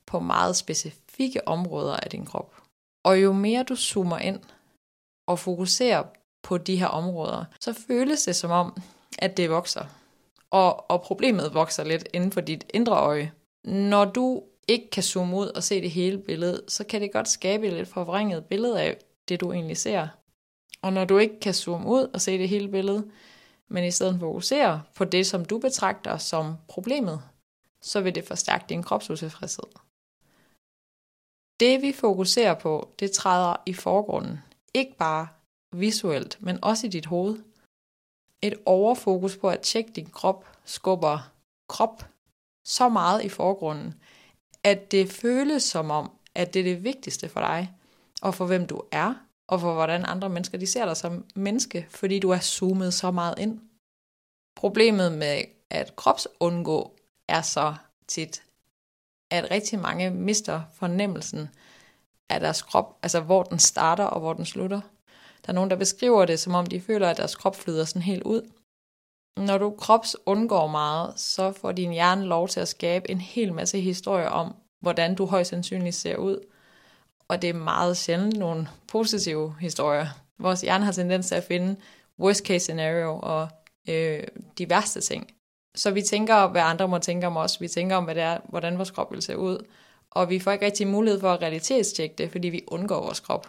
på 0.06 0.20
meget 0.20 0.56
specifikke 0.56 1.48
områder 1.48 1.96
af 1.96 2.10
din 2.10 2.26
krop. 2.26 2.56
Og 3.04 3.22
jo 3.22 3.32
mere 3.32 3.62
du 3.62 3.76
zoomer 3.76 4.18
ind 4.18 4.40
og 5.26 5.38
fokuserer 5.38 6.04
på 6.42 6.58
de 6.58 6.76
her 6.76 6.86
områder, 6.86 7.44
så 7.60 7.72
føles 7.72 8.22
det 8.22 8.36
som 8.36 8.50
om, 8.50 8.76
at 9.18 9.36
det 9.36 9.50
vokser. 9.50 9.84
Og, 10.50 10.90
og 10.90 11.02
problemet 11.02 11.54
vokser 11.54 11.84
lidt 11.84 12.08
inden 12.12 12.32
for 12.32 12.40
dit 12.40 12.64
indre 12.74 12.96
øje. 12.96 13.32
Når 13.64 14.04
du 14.04 14.42
ikke 14.68 14.90
kan 14.90 15.02
zoome 15.02 15.36
ud 15.36 15.46
og 15.46 15.62
se 15.62 15.80
det 15.80 15.90
hele 15.90 16.18
billede, 16.18 16.62
så 16.68 16.84
kan 16.84 17.00
det 17.00 17.12
godt 17.12 17.28
skabe 17.28 17.66
et 17.66 17.72
lidt 17.72 17.88
forvrænget 17.88 18.44
billede 18.44 18.82
af 18.82 18.96
det, 19.28 19.40
du 19.40 19.52
egentlig 19.52 19.76
ser. 19.76 20.08
Og 20.82 20.92
når 20.92 21.04
du 21.04 21.18
ikke 21.18 21.40
kan 21.40 21.54
zoome 21.54 21.88
ud 21.88 22.10
og 22.14 22.20
se 22.20 22.38
det 22.38 22.48
hele 22.48 22.68
billede, 22.68 23.10
men 23.68 23.84
i 23.84 23.90
stedet 23.90 24.20
fokusere 24.20 24.82
på 24.94 25.04
det, 25.04 25.26
som 25.26 25.44
du 25.44 25.58
betragter 25.58 26.16
som 26.18 26.56
problemet, 26.68 27.22
så 27.82 28.00
vil 28.00 28.14
det 28.14 28.24
forstærke 28.24 28.64
din 28.68 28.82
kropsutilfredshed. 28.82 29.64
Det 31.60 31.82
vi 31.82 31.92
fokuserer 31.92 32.54
på, 32.54 32.88
det 32.98 33.12
træder 33.12 33.56
i 33.66 33.72
forgrunden. 33.72 34.38
Ikke 34.74 34.96
bare 34.96 35.28
visuelt, 35.72 36.38
men 36.40 36.58
også 36.64 36.86
i 36.86 36.90
dit 36.90 37.06
hoved. 37.06 37.36
Et 38.44 38.54
overfokus 38.66 39.36
på 39.36 39.48
at 39.48 39.60
tjekke 39.60 39.92
din 39.92 40.06
krop 40.06 40.44
skubber 40.64 41.32
krop 41.68 42.04
så 42.64 42.88
meget 42.88 43.24
i 43.24 43.28
forgrunden, 43.28 43.94
at 44.64 44.90
det 44.90 45.10
føles 45.10 45.62
som 45.62 45.90
om, 45.90 46.10
at 46.34 46.54
det 46.54 46.60
er 46.60 46.64
det 46.64 46.84
vigtigste 46.84 47.28
for 47.28 47.40
dig, 47.40 47.72
og 48.22 48.34
for 48.34 48.46
hvem 48.46 48.66
du 48.66 48.82
er, 48.92 49.14
og 49.48 49.60
for 49.60 49.74
hvordan 49.74 50.04
andre 50.04 50.28
mennesker 50.28 50.58
de 50.58 50.66
ser 50.66 50.84
dig 50.84 50.96
som 50.96 51.24
menneske, 51.34 51.86
fordi 51.90 52.18
du 52.18 52.30
er 52.30 52.38
zoomet 52.38 52.94
så 52.94 53.10
meget 53.10 53.38
ind. 53.38 53.60
Problemet 54.56 55.12
med 55.12 55.42
at 55.70 55.96
kropsundgå 55.96 56.96
er 57.28 57.42
så 57.42 57.74
tit, 58.08 58.42
at 59.30 59.50
rigtig 59.50 59.78
mange 59.78 60.10
mister 60.10 60.62
fornemmelsen 60.72 61.48
af 62.28 62.40
deres 62.40 62.62
krop, 62.62 62.98
altså 63.02 63.20
hvor 63.20 63.42
den 63.42 63.58
starter 63.58 64.04
og 64.04 64.20
hvor 64.20 64.32
den 64.32 64.46
slutter. 64.46 64.80
Der 65.46 65.52
er 65.52 65.54
nogen, 65.54 65.70
der 65.70 65.76
beskriver 65.76 66.24
det, 66.24 66.40
som 66.40 66.54
om 66.54 66.66
de 66.66 66.80
føler, 66.80 67.08
at 67.10 67.16
deres 67.16 67.36
krop 67.36 67.56
flyder 67.56 67.84
sådan 67.84 68.02
helt 68.02 68.22
ud. 68.22 68.50
Når 69.36 69.58
du 69.58 69.70
krops 69.70 70.16
undgår 70.26 70.66
meget, 70.66 71.20
så 71.20 71.52
får 71.52 71.72
din 71.72 71.92
hjerne 71.92 72.24
lov 72.24 72.48
til 72.48 72.60
at 72.60 72.68
skabe 72.68 73.10
en 73.10 73.20
hel 73.20 73.52
masse 73.52 73.80
historier 73.80 74.28
om, 74.28 74.54
hvordan 74.80 75.14
du 75.14 75.26
højst 75.26 75.50
sandsynligt 75.50 75.94
ser 75.94 76.16
ud. 76.16 76.38
Og 77.28 77.42
det 77.42 77.50
er 77.50 77.54
meget 77.54 77.96
sjældent 77.96 78.36
nogle 78.36 78.68
positive 78.88 79.54
historier. 79.60 80.06
Vores 80.38 80.60
hjerne 80.60 80.84
har 80.84 80.92
tendens 80.92 81.26
til 81.26 81.34
at 81.34 81.44
finde 81.44 81.76
worst 82.18 82.46
case 82.46 82.60
scenario 82.60 83.18
og 83.22 83.48
øh, 83.88 84.22
de 84.58 84.70
værste 84.70 85.00
ting. 85.00 85.30
Så 85.76 85.90
vi 85.90 86.02
tænker, 86.02 86.48
hvad 86.48 86.62
andre 86.62 86.88
må 86.88 86.98
tænke 86.98 87.26
om 87.26 87.36
os. 87.36 87.60
Vi 87.60 87.68
tænker 87.68 87.96
om, 87.96 88.04
hvad 88.04 88.14
det 88.14 88.22
er, 88.22 88.38
hvordan 88.48 88.76
vores 88.76 88.90
krop 88.90 89.12
vil 89.12 89.22
se 89.22 89.38
ud. 89.38 89.66
Og 90.10 90.30
vi 90.30 90.38
får 90.38 90.52
ikke 90.52 90.66
rigtig 90.66 90.86
mulighed 90.86 91.20
for 91.20 91.32
at 91.32 91.42
realitetstjekke 91.42 92.14
det, 92.18 92.30
fordi 92.30 92.48
vi 92.48 92.64
undgår 92.68 93.00
vores 93.00 93.20
krop. 93.20 93.48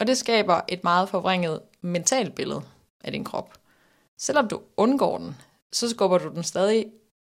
Og 0.00 0.06
det 0.06 0.18
skaber 0.18 0.60
et 0.68 0.84
meget 0.84 1.08
forvrænget 1.08 1.60
mentalt 1.80 2.34
billede 2.34 2.62
af 3.04 3.12
din 3.12 3.24
krop. 3.24 3.58
Selvom 4.18 4.48
du 4.48 4.60
undgår 4.76 5.18
den, 5.18 5.36
så 5.72 5.88
skubber 5.88 6.18
du 6.18 6.28
den 6.28 6.42
stadig 6.42 6.86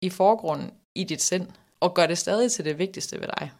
i 0.00 0.10
forgrunden 0.10 0.70
i 0.94 1.04
dit 1.04 1.22
sind, 1.22 1.48
og 1.80 1.94
gør 1.94 2.06
det 2.06 2.18
stadig 2.18 2.52
til 2.52 2.64
det 2.64 2.78
vigtigste 2.78 3.20
ved 3.20 3.28
dig. 3.38 3.52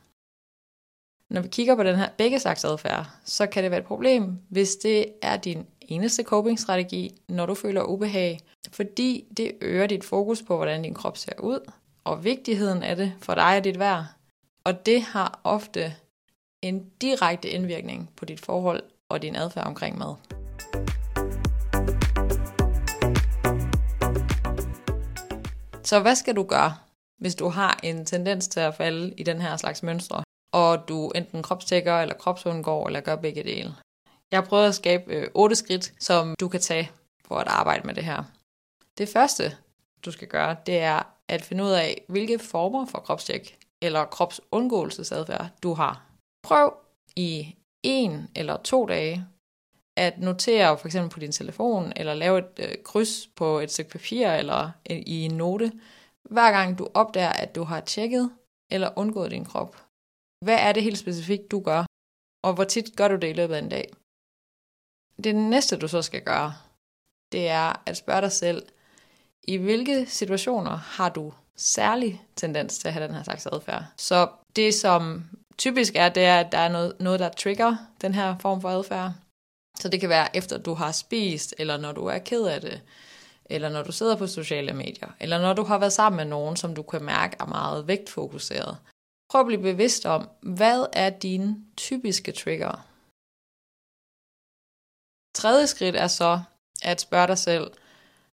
Når 1.31 1.41
vi 1.41 1.49
kigger 1.49 1.77
på 1.77 1.83
den 1.83 1.97
her 1.97 2.09
begge 2.19 2.39
slags 2.39 2.65
adfærd, 2.65 3.11
så 3.25 3.47
kan 3.47 3.63
det 3.63 3.71
være 3.71 3.81
et 3.81 3.87
problem, 3.87 4.39
hvis 4.49 4.77
det 4.77 5.13
er 5.23 5.37
din 5.37 5.67
eneste 5.81 6.23
coping-strategi, 6.23 7.23
når 7.29 7.47
du 7.47 7.55
føler 7.55 7.83
ubehag, 7.83 8.41
fordi 8.73 9.25
det 9.37 9.53
øger 9.61 9.87
dit 9.87 10.05
fokus 10.05 10.43
på, 10.43 10.57
hvordan 10.57 10.83
din 10.83 10.95
krop 10.95 11.17
ser 11.17 11.41
ud, 11.41 11.73
og 12.05 12.25
vigtigheden 12.25 12.83
af 12.83 12.97
det 12.97 13.13
for 13.21 13.35
dig 13.35 13.57
og 13.57 13.65
dit 13.65 13.79
værd. 13.79 14.05
Og 14.65 14.87
det 14.87 15.03
har 15.03 15.41
ofte 15.45 15.95
en 16.69 16.91
direkte 17.01 17.49
indvirkning 17.49 18.11
på 18.17 18.25
dit 18.25 18.41
forhold 18.41 18.83
og 19.09 19.23
din 19.23 19.37
adfærd 19.37 19.67
omkring 19.67 19.99
mad. 19.99 20.15
Så 25.85 26.01
hvad 26.01 26.15
skal 26.15 26.37
du 26.37 26.43
gøre, 26.43 26.75
hvis 27.19 27.35
du 27.35 27.49
har 27.49 27.81
en 27.83 28.05
tendens 28.05 28.49
til 28.49 28.61
at 28.61 28.75
falde 28.75 29.15
i 29.17 29.23
den 29.23 29.41
her 29.41 29.57
slags 29.57 29.83
mønstre, 29.83 30.23
og 30.53 30.89
du 30.89 31.11
enten 31.11 31.43
kropstækker 31.43 32.01
eller 32.01 32.15
kropsundgår 32.15 32.87
eller 32.87 33.01
gør 33.01 33.17
begge 33.17 33.43
dele? 33.43 33.75
Jeg 34.31 34.41
har 34.41 34.47
prøvet 34.47 34.69
at 34.69 34.75
skabe 34.75 35.13
øh, 35.15 35.29
otte 35.35 35.57
skridt, 35.57 35.93
som 36.01 36.35
du 36.41 36.49
kan 36.49 36.61
tage 36.61 36.91
for 37.25 37.35
at 37.39 37.49
arbejde 37.49 37.87
med 37.87 37.95
det 37.95 38.05
her. 38.05 38.25
Det 38.99 39.09
første, 39.09 39.57
du 40.05 40.11
skal 40.11 40.29
gøre, 40.29 40.57
det 40.67 40.79
er 40.79 41.03
at 41.29 41.43
finde 41.43 41.65
ud 41.65 41.71
af, 41.71 42.03
hvilke 42.09 42.39
former 42.39 42.87
for 42.87 42.99
kropstjek 42.99 43.59
eller 43.83 44.05
kropsundgåelsesadfærd 44.05 45.49
du 45.63 45.75
har. 45.75 46.07
Prøv 46.47 46.77
i 47.17 47.57
en 47.83 48.29
eller 48.37 48.57
to 48.57 48.87
dage 48.87 49.27
at 49.97 50.19
notere 50.19 50.79
for 50.79 50.87
eksempel 50.87 51.11
på 51.11 51.21
din 51.21 51.33
telefon, 51.33 51.93
eller 51.97 52.15
lave 52.15 52.39
et 52.39 52.59
øh, 52.59 52.83
kryds 52.85 53.27
på 53.27 53.59
et 53.59 53.71
stykke 53.71 53.91
papir, 53.91 54.29
eller 54.29 54.71
i 54.91 55.25
en 55.25 55.35
note, 55.35 55.73
hver 56.31 56.51
gang 56.51 56.79
du 56.79 56.89
opdager, 56.95 57.33
at 57.33 57.55
du 57.55 57.63
har 57.65 57.81
tjekket 57.81 58.31
eller 58.71 58.99
undgået 58.99 59.31
din 59.31 59.45
krop. 59.45 59.77
Hvad 60.45 60.59
er 60.59 60.73
det 60.73 60.83
helt 60.83 60.99
specifikt, 60.99 61.51
du 61.51 61.61
gør? 61.61 61.85
Og 62.45 62.55
hvor 62.55 62.65
tit 62.65 62.97
gør 62.97 63.09
du 63.09 63.17
det 63.17 63.31
i 63.31 63.33
løbet 63.33 63.55
af 63.55 63.59
en 63.59 63.69
dag? 63.69 63.93
Det 65.25 65.35
næste, 65.35 65.77
du 65.77 65.89
så 65.89 66.03
skal 66.03 66.23
gøre, 66.23 66.55
det 67.33 67.49
er 67.49 67.83
at 67.87 67.97
spørge 67.97 68.21
dig 68.21 68.33
selv, 68.33 68.69
i 69.49 69.57
hvilke 69.57 70.07
situationer 70.07 70.77
har 70.77 71.09
du 71.09 71.33
særlig 71.57 72.23
tendens 72.37 72.79
til 72.79 72.89
at 72.89 72.95
have 72.95 73.07
den 73.07 73.15
her 73.15 73.23
slags 73.23 73.47
adfærd? 73.47 73.85
Så 73.97 74.29
det, 74.57 74.75
som 74.75 75.25
typisk 75.59 75.97
er, 75.97 76.09
det 76.09 76.25
er, 76.25 76.41
at 76.41 76.53
der 76.53 76.59
er 76.59 76.69
noget, 76.69 76.97
noget 77.01 77.21
der 77.21 77.29
trigger 77.29 77.77
den 78.01 78.15
her 78.15 78.39
form 78.39 78.61
for 78.61 78.69
adfærd. 78.69 79.13
Så 79.81 79.89
det 79.89 80.01
kan 80.01 80.09
være 80.09 80.37
efter 80.37 80.59
du 80.59 80.75
har 80.75 80.93
spist, 80.93 81.55
eller 81.59 81.77
når 81.77 81.93
du 81.93 82.07
er 82.07 82.19
ked 82.19 82.47
af 82.47 82.61
det, 82.61 82.83
eller 83.45 83.69
når 83.69 83.83
du 83.83 83.93
sidder 83.93 84.17
på 84.17 84.27
sociale 84.27 84.73
medier, 84.73 85.09
eller 85.21 85.41
når 85.41 85.53
du 85.53 85.63
har 85.63 85.79
været 85.79 85.93
sammen 85.93 86.17
med 86.17 86.25
nogen, 86.25 86.57
som 86.57 86.75
du 86.75 86.83
kan 86.83 87.05
mærke 87.05 87.37
er 87.41 87.47
meget 87.47 87.87
vægtfokuseret. 87.87 88.79
Prøv 89.31 89.41
at 89.41 89.47
blive 89.47 89.63
bevidst 89.63 90.07
om, 90.07 90.29
hvad 90.43 90.87
er 90.93 91.11
dine 91.11 91.57
typiske 91.77 92.33
trigger? 92.33 92.87
Tredje 95.35 95.67
skridt 95.67 95.97
er 95.97 96.07
så 96.07 96.43
at 96.83 97.01
spørge 97.01 97.27
dig 97.27 97.39
selv, 97.39 97.71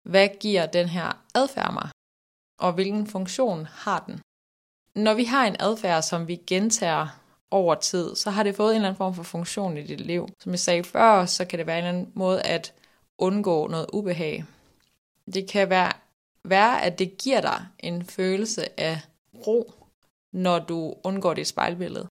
hvad 0.04 0.30
giver 0.40 0.66
den 0.66 0.88
her 0.88 1.24
adfærd 1.36 1.74
mig? 1.74 1.90
Og 2.60 2.74
hvilken 2.74 3.08
funktion 3.08 3.66
har 3.66 4.00
den? 4.08 4.22
Når 4.98 5.14
vi 5.14 5.24
har 5.24 5.48
en 5.48 5.56
adfærd, 5.60 6.02
som 6.02 6.28
vi 6.28 6.36
gentager 6.48 7.08
over 7.52 7.76
tid, 7.76 8.16
så 8.16 8.30
har 8.30 8.44
det 8.44 8.56
fået 8.56 8.70
en 8.70 8.76
eller 8.76 8.88
anden 8.88 8.98
form 8.98 9.14
for 9.14 9.24
funktion 9.24 9.78
i 9.78 9.84
dit 9.84 10.02
liv. 10.02 10.28
Som 10.40 10.52
jeg 10.52 10.60
sagde 10.60 10.84
før, 10.84 11.26
så 11.26 11.46
kan 11.46 11.60
det 11.60 11.68
være 11.68 11.80
en 11.80 11.86
eller 11.86 12.00
anden 12.00 12.12
måde 12.16 12.42
at 12.42 12.74
undgå 13.18 13.68
noget 13.68 13.86
ubehag. 13.94 14.46
Det 15.34 15.50
kan 15.50 15.70
være, 15.70 15.92
være, 16.44 16.84
at 16.84 17.00
det 17.00 17.18
giver 17.18 17.42
dig 17.42 17.66
en 17.80 18.06
følelse 18.06 18.80
af 18.80 19.02
ro, 19.48 19.74
når 20.34 20.60
du 20.60 20.96
undgår 21.04 21.34
dit 21.34 21.48
spejlbillede. 21.48 22.08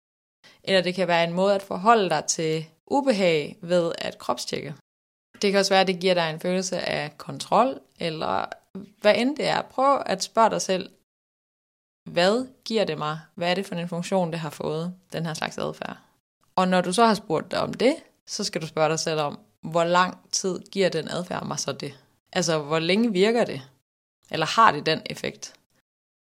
Eller 0.64 0.82
det 0.82 0.96
kan 0.96 1.08
være 1.08 1.24
en 1.24 1.34
måde 1.34 1.56
at 1.56 1.62
forholde 1.62 2.10
dig 2.10 2.26
til 2.26 2.66
ubehag 2.88 3.58
ved 3.62 3.92
at 3.98 4.18
kropstjekke. 4.18 4.76
Det 5.42 5.52
kan 5.52 5.60
også 5.60 5.74
være, 5.74 5.82
at 5.82 5.88
det 5.88 6.00
giver 6.00 6.14
dig 6.14 6.30
en 6.30 6.40
følelse 6.40 6.80
af 6.80 7.18
kontrol, 7.18 7.80
eller 8.00 8.46
hvad 9.02 9.16
end 9.18 9.38
det 9.38 9.48
er. 9.48 9.62
Prøv 9.62 10.02
at 10.06 10.24
spørge 10.24 10.50
dig 10.50 10.62
selv, 10.62 10.90
hvad 12.12 12.48
giver 12.66 12.84
det 12.84 12.98
mig? 12.98 13.20
Hvad 13.36 13.52
er 13.52 13.56
det 13.56 13.66
for 13.66 13.76
en 13.76 13.90
funktion, 13.90 14.32
det 14.32 14.40
har 14.40 14.50
fået, 14.50 14.96
den 15.14 15.26
her 15.26 15.34
slags 15.34 15.58
adfærd? 15.58 15.98
Og 16.56 16.68
når 16.68 16.82
du 16.82 16.94
så 16.94 17.06
har 17.06 17.14
spurgt 17.14 17.52
dig 17.52 17.60
om 17.60 17.74
det, 17.74 17.96
så 18.26 18.44
skal 18.44 18.62
du 18.62 18.68
spørge 18.68 18.90
dig 18.90 19.00
selv 19.00 19.20
om, 19.20 19.40
hvor 19.62 19.84
lang 19.84 20.32
tid 20.32 20.60
giver 20.60 20.90
den 20.90 21.08
adfærd 21.08 21.46
mig 21.46 21.60
så 21.60 21.72
det? 21.72 22.00
Altså, 22.34 22.60
hvor 22.60 22.80
længe 22.80 23.12
virker 23.12 23.46
det? 23.46 23.62
Eller 24.32 24.46
har 24.46 24.72
det 24.72 24.86
den 24.86 25.02
effekt? 25.06 25.54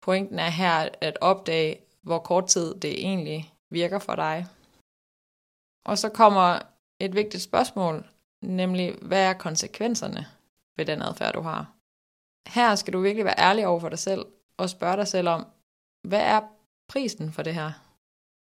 Pointen 0.01 0.39
er 0.39 0.49
her 0.49 0.89
at 1.01 1.17
opdage, 1.21 1.79
hvor 2.01 2.19
kort 2.19 2.47
tid 2.47 2.75
det 2.75 2.99
egentlig 2.99 3.53
virker 3.69 3.99
for 3.99 4.15
dig. 4.15 4.47
Og 5.85 5.97
så 5.97 6.09
kommer 6.09 6.59
et 6.99 7.15
vigtigt 7.15 7.43
spørgsmål, 7.43 8.05
nemlig, 8.41 8.95
hvad 9.01 9.23
er 9.23 9.33
konsekvenserne 9.33 10.27
ved 10.77 10.85
den 10.85 11.01
adfærd, 11.01 11.33
du 11.33 11.41
har? 11.41 11.73
Her 12.47 12.75
skal 12.75 12.93
du 12.93 12.99
virkelig 12.99 13.25
være 13.25 13.39
ærlig 13.39 13.67
over 13.67 13.79
for 13.79 13.89
dig 13.89 13.99
selv, 13.99 14.25
og 14.57 14.69
spørge 14.69 14.97
dig 14.97 15.07
selv 15.07 15.29
om, 15.29 15.47
hvad 16.07 16.21
er 16.21 16.41
prisen 16.89 17.31
for 17.31 17.43
det 17.43 17.53
her? 17.53 17.71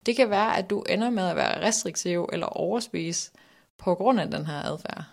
Det 0.06 0.16
kan 0.16 0.30
være, 0.30 0.58
at 0.58 0.70
du 0.70 0.82
ender 0.82 1.10
med 1.10 1.30
at 1.30 1.36
være 1.36 1.68
restriktiv 1.68 2.30
eller 2.34 2.48
overspise 2.48 3.32
på 3.78 3.96
grund 3.96 4.20
af 4.20 4.32
den 4.32 4.46
her 4.46 4.64
adfærd. 4.64 5.04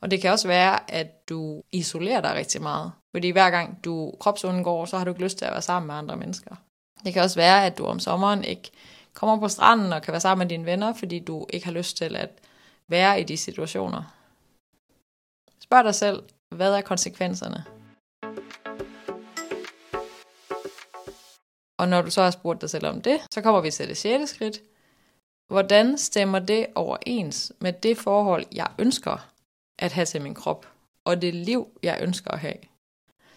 Og 0.00 0.10
det 0.10 0.20
kan 0.20 0.30
også 0.30 0.48
være, 0.48 0.90
at 0.90 1.28
du 1.28 1.62
isolerer 1.72 2.20
dig 2.20 2.34
rigtig 2.34 2.62
meget. 2.62 2.92
Fordi 3.14 3.30
hver 3.30 3.50
gang 3.50 3.84
du 3.84 4.12
kropsundgår, 4.20 4.84
så 4.84 4.98
har 4.98 5.04
du 5.04 5.10
ikke 5.10 5.22
lyst 5.22 5.38
til 5.38 5.44
at 5.44 5.52
være 5.52 5.62
sammen 5.62 5.86
med 5.86 5.94
andre 5.94 6.16
mennesker. 6.16 6.56
Det 7.04 7.12
kan 7.12 7.22
også 7.22 7.36
være, 7.36 7.66
at 7.66 7.78
du 7.78 7.86
om 7.86 7.98
sommeren 7.98 8.44
ikke 8.44 8.70
kommer 9.14 9.40
på 9.40 9.48
stranden 9.48 9.92
og 9.92 10.02
kan 10.02 10.12
være 10.12 10.20
sammen 10.20 10.46
med 10.46 10.50
dine 10.50 10.66
venner, 10.66 10.92
fordi 10.92 11.18
du 11.18 11.46
ikke 11.52 11.66
har 11.66 11.72
lyst 11.72 11.96
til 11.96 12.16
at 12.16 12.30
være 12.88 13.20
i 13.20 13.24
de 13.24 13.36
situationer. 13.36 14.02
Spørg 15.60 15.84
dig 15.84 15.94
selv, 15.94 16.22
hvad 16.54 16.74
er 16.74 16.80
konsekvenserne? 16.80 17.64
Og 21.80 21.88
når 21.88 22.02
du 22.02 22.10
så 22.10 22.22
har 22.22 22.30
spurgt 22.30 22.60
dig 22.60 22.70
selv 22.70 22.86
om 22.86 23.02
det, 23.02 23.20
så 23.30 23.40
kommer 23.40 23.60
vi 23.60 23.70
til 23.70 23.88
det 23.88 23.96
sjette 23.96 24.26
skridt. 24.26 24.60
Hvordan 25.48 25.98
stemmer 25.98 26.38
det 26.38 26.66
overens 26.74 27.52
med 27.58 27.72
det 27.72 27.98
forhold, 27.98 28.44
jeg 28.52 28.68
ønsker 28.78 29.30
at 29.78 29.92
have 29.92 30.06
til 30.06 30.22
min 30.22 30.34
krop, 30.34 30.66
og 31.04 31.22
det 31.22 31.34
liv, 31.34 31.68
jeg 31.82 31.98
ønsker 32.02 32.30
at 32.30 32.38
have? 32.38 32.56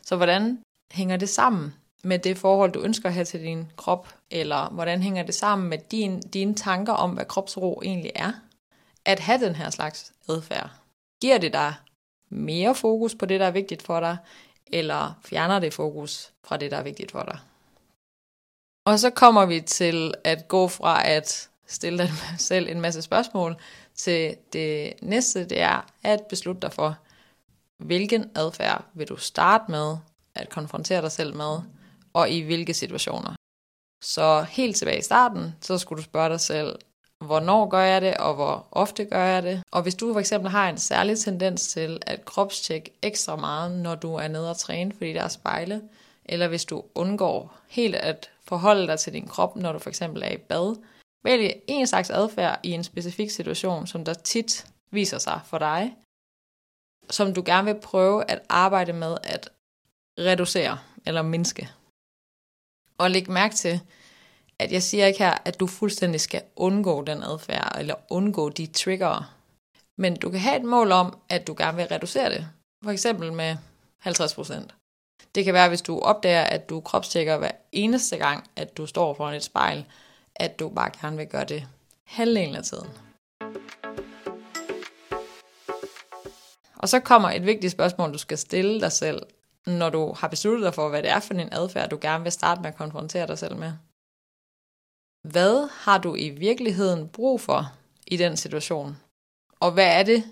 Så 0.01 0.15
hvordan 0.15 0.63
hænger 0.91 1.17
det 1.17 1.29
sammen 1.29 1.73
med 2.03 2.19
det 2.19 2.37
forhold, 2.37 2.71
du 2.71 2.81
ønsker 2.81 3.09
at 3.09 3.13
have 3.13 3.25
til 3.25 3.39
din 3.41 3.71
krop, 3.77 4.07
eller 4.31 4.69
hvordan 4.69 5.01
hænger 5.01 5.23
det 5.23 5.35
sammen 5.35 5.69
med 5.69 5.77
din, 5.77 6.19
dine 6.19 6.55
tanker 6.55 6.93
om, 6.93 7.11
hvad 7.11 7.25
kropsro 7.25 7.81
egentlig 7.83 8.11
er? 8.15 8.31
At 9.05 9.19
have 9.19 9.45
den 9.45 9.55
her 9.55 9.69
slags 9.69 10.13
adfærd. 10.29 10.69
Giver 11.21 11.37
det 11.37 11.53
dig 11.53 11.73
mere 12.29 12.75
fokus 12.75 13.15
på 13.15 13.25
det, 13.25 13.39
der 13.39 13.45
er 13.45 13.51
vigtigt 13.51 13.81
for 13.81 13.99
dig, 13.99 14.17
eller 14.67 15.19
fjerner 15.25 15.59
det 15.59 15.73
fokus 15.73 16.31
fra 16.43 16.57
det, 16.57 16.71
der 16.71 16.77
er 16.77 16.83
vigtigt 16.83 17.11
for 17.11 17.23
dig? 17.23 17.39
Og 18.85 18.99
så 18.99 19.09
kommer 19.09 19.45
vi 19.45 19.61
til 19.61 20.13
at 20.23 20.47
gå 20.47 20.67
fra 20.67 21.07
at 21.07 21.49
stille 21.67 21.97
dig 21.97 22.11
selv 22.37 22.69
en 22.69 22.81
masse 22.81 23.01
spørgsmål, 23.01 23.55
til 23.95 24.35
det 24.53 24.93
næste, 25.01 25.45
det 25.45 25.59
er 25.59 25.85
at 26.03 26.21
beslutte 26.29 26.61
dig 26.61 26.73
for, 26.73 26.97
hvilken 27.77 28.31
adfærd 28.35 28.85
vil 28.93 29.07
du 29.07 29.15
starte 29.15 29.71
med 29.71 29.97
at 30.35 30.49
konfrontere 30.49 31.01
dig 31.01 31.11
selv 31.11 31.35
med, 31.35 31.59
og 32.13 32.29
i 32.29 32.41
hvilke 32.41 32.73
situationer. 32.73 33.35
Så 34.03 34.45
helt 34.49 34.75
tilbage 34.75 34.99
i 34.99 35.01
starten, 35.01 35.55
så 35.61 35.77
skulle 35.77 35.97
du 35.97 36.03
spørge 36.03 36.29
dig 36.29 36.39
selv, 36.39 36.79
hvornår 37.25 37.67
gør 37.67 37.83
jeg 37.83 38.01
det, 38.01 38.17
og 38.17 38.35
hvor 38.35 38.67
ofte 38.71 39.05
gør 39.05 39.25
jeg 39.25 39.43
det. 39.43 39.63
Og 39.71 39.81
hvis 39.81 39.95
du 39.95 40.13
for 40.13 40.19
eksempel 40.19 40.51
har 40.51 40.69
en 40.69 40.77
særlig 40.77 41.19
tendens 41.19 41.67
til 41.67 41.99
at 42.07 42.25
kropstjekke 42.25 42.91
ekstra 43.01 43.35
meget, 43.35 43.71
når 43.71 43.95
du 43.95 44.15
er 44.15 44.27
nede 44.27 44.49
og 44.49 44.57
træne, 44.57 44.91
fordi 44.91 45.13
der 45.13 45.23
er 45.23 45.27
spejle, 45.27 45.81
eller 46.25 46.47
hvis 46.47 46.65
du 46.65 46.83
undgår 46.95 47.57
helt 47.67 47.95
at 47.95 48.29
forholde 48.53 48.87
dig 48.87 48.99
til 48.99 49.13
din 49.13 49.27
krop, 49.27 49.55
når 49.55 49.71
du 49.71 49.79
for 49.79 49.89
eksempel 49.89 50.23
er 50.23 50.31
i 50.31 50.37
bad. 50.37 50.75
Vælg 51.23 51.61
en 51.67 51.87
slags 51.87 52.09
adfærd 52.09 52.59
i 52.63 52.71
en 52.71 52.83
specifik 52.83 53.29
situation, 53.29 53.87
som 53.87 54.05
der 54.05 54.13
tit 54.13 54.65
viser 54.91 55.17
sig 55.17 55.41
for 55.45 55.57
dig. 55.57 55.95
som 57.09 57.33
du 57.33 57.43
gerne 57.45 57.73
vil 57.73 57.81
prøve 57.81 58.31
at 58.31 58.39
arbejde 58.49 58.93
med 58.93 59.17
at 59.23 59.49
reducere 60.19 60.79
eller 61.05 61.21
mindske. 61.21 61.69
Og 62.97 63.11
læg 63.11 63.29
mærke 63.29 63.55
til, 63.55 63.81
at 64.59 64.71
jeg 64.71 64.83
siger 64.83 65.05
ikke 65.05 65.19
her, 65.19 65.37
at 65.45 65.59
du 65.59 65.67
fuldstændig 65.67 66.21
skal 66.21 66.41
undgå 66.55 67.03
den 67.03 67.23
adfærd, 67.23 67.79
eller 67.79 67.95
undgå 68.09 68.49
de 68.49 68.67
trigger. 68.67 69.35
Men 69.97 70.15
du 70.15 70.29
kan 70.31 70.39
have 70.39 70.57
et 70.57 70.65
mål 70.65 70.91
om, 70.91 71.19
at 71.29 71.47
du 71.47 71.55
gerne 71.57 71.77
vil 71.77 71.87
reducere 71.87 72.29
det. 72.29 72.47
For 72.83 72.91
eksempel 72.91 73.33
med 73.33 73.57
50%. 74.05 74.82
Det 75.35 75.45
kan 75.45 75.53
være, 75.53 75.69
hvis 75.69 75.81
du 75.81 75.99
opdager, 75.99 76.43
at 76.43 76.69
du 76.69 76.81
kropstjekker 76.81 77.37
hver 77.37 77.51
eneste 77.71 78.17
gang, 78.17 78.49
at 78.55 78.77
du 78.77 78.85
står 78.85 79.13
foran 79.13 79.35
et 79.35 79.43
spejl, 79.43 79.85
at 80.35 80.59
du 80.59 80.69
bare 80.69 80.91
gerne 81.01 81.17
vil 81.17 81.27
gøre 81.27 81.45
det 81.45 81.67
halvdelen 82.03 82.55
af 82.55 82.63
tiden. 82.63 82.89
Og 86.75 86.89
så 86.89 86.99
kommer 86.99 87.29
et 87.29 87.45
vigtigt 87.45 87.71
spørgsmål, 87.71 88.13
du 88.13 88.17
skal 88.17 88.37
stille 88.37 88.81
dig 88.81 88.91
selv, 88.91 89.21
når 89.65 89.89
du 89.89 90.13
har 90.13 90.27
besluttet 90.27 90.65
dig 90.65 90.73
for, 90.73 90.89
hvad 90.89 91.03
det 91.03 91.11
er 91.11 91.19
for 91.19 91.33
en 91.33 91.53
adfærd, 91.53 91.89
du 91.89 91.97
gerne 92.01 92.23
vil 92.23 92.31
starte 92.31 92.61
med 92.61 92.69
at 92.69 92.75
konfrontere 92.77 93.27
dig 93.27 93.37
selv 93.39 93.55
med. 93.55 93.73
Hvad 95.31 95.69
har 95.71 95.97
du 95.97 96.15
i 96.15 96.29
virkeligheden 96.29 97.09
brug 97.09 97.41
for 97.41 97.71
i 98.07 98.17
den 98.17 98.37
situation? 98.37 98.97
Og 99.59 99.71
hvad 99.71 99.99
er 99.99 100.03
det, 100.03 100.23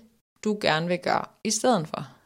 du 0.44 0.58
gerne 0.60 0.88
vil 0.88 0.98
gøre 0.98 1.24
i 1.44 1.50
stedet 1.50 1.88
for? 1.88 2.21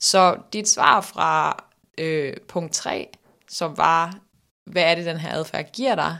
Så 0.00 0.38
dit 0.52 0.68
svar 0.68 1.00
fra 1.00 1.64
øh, 1.98 2.36
punkt 2.48 2.72
3, 2.72 3.08
som 3.48 3.76
var, 3.76 4.18
hvad 4.64 4.82
er 4.82 4.94
det, 4.94 5.06
den 5.06 5.16
her 5.16 5.32
adfærd 5.32 5.72
giver 5.72 5.94
dig, 5.94 6.18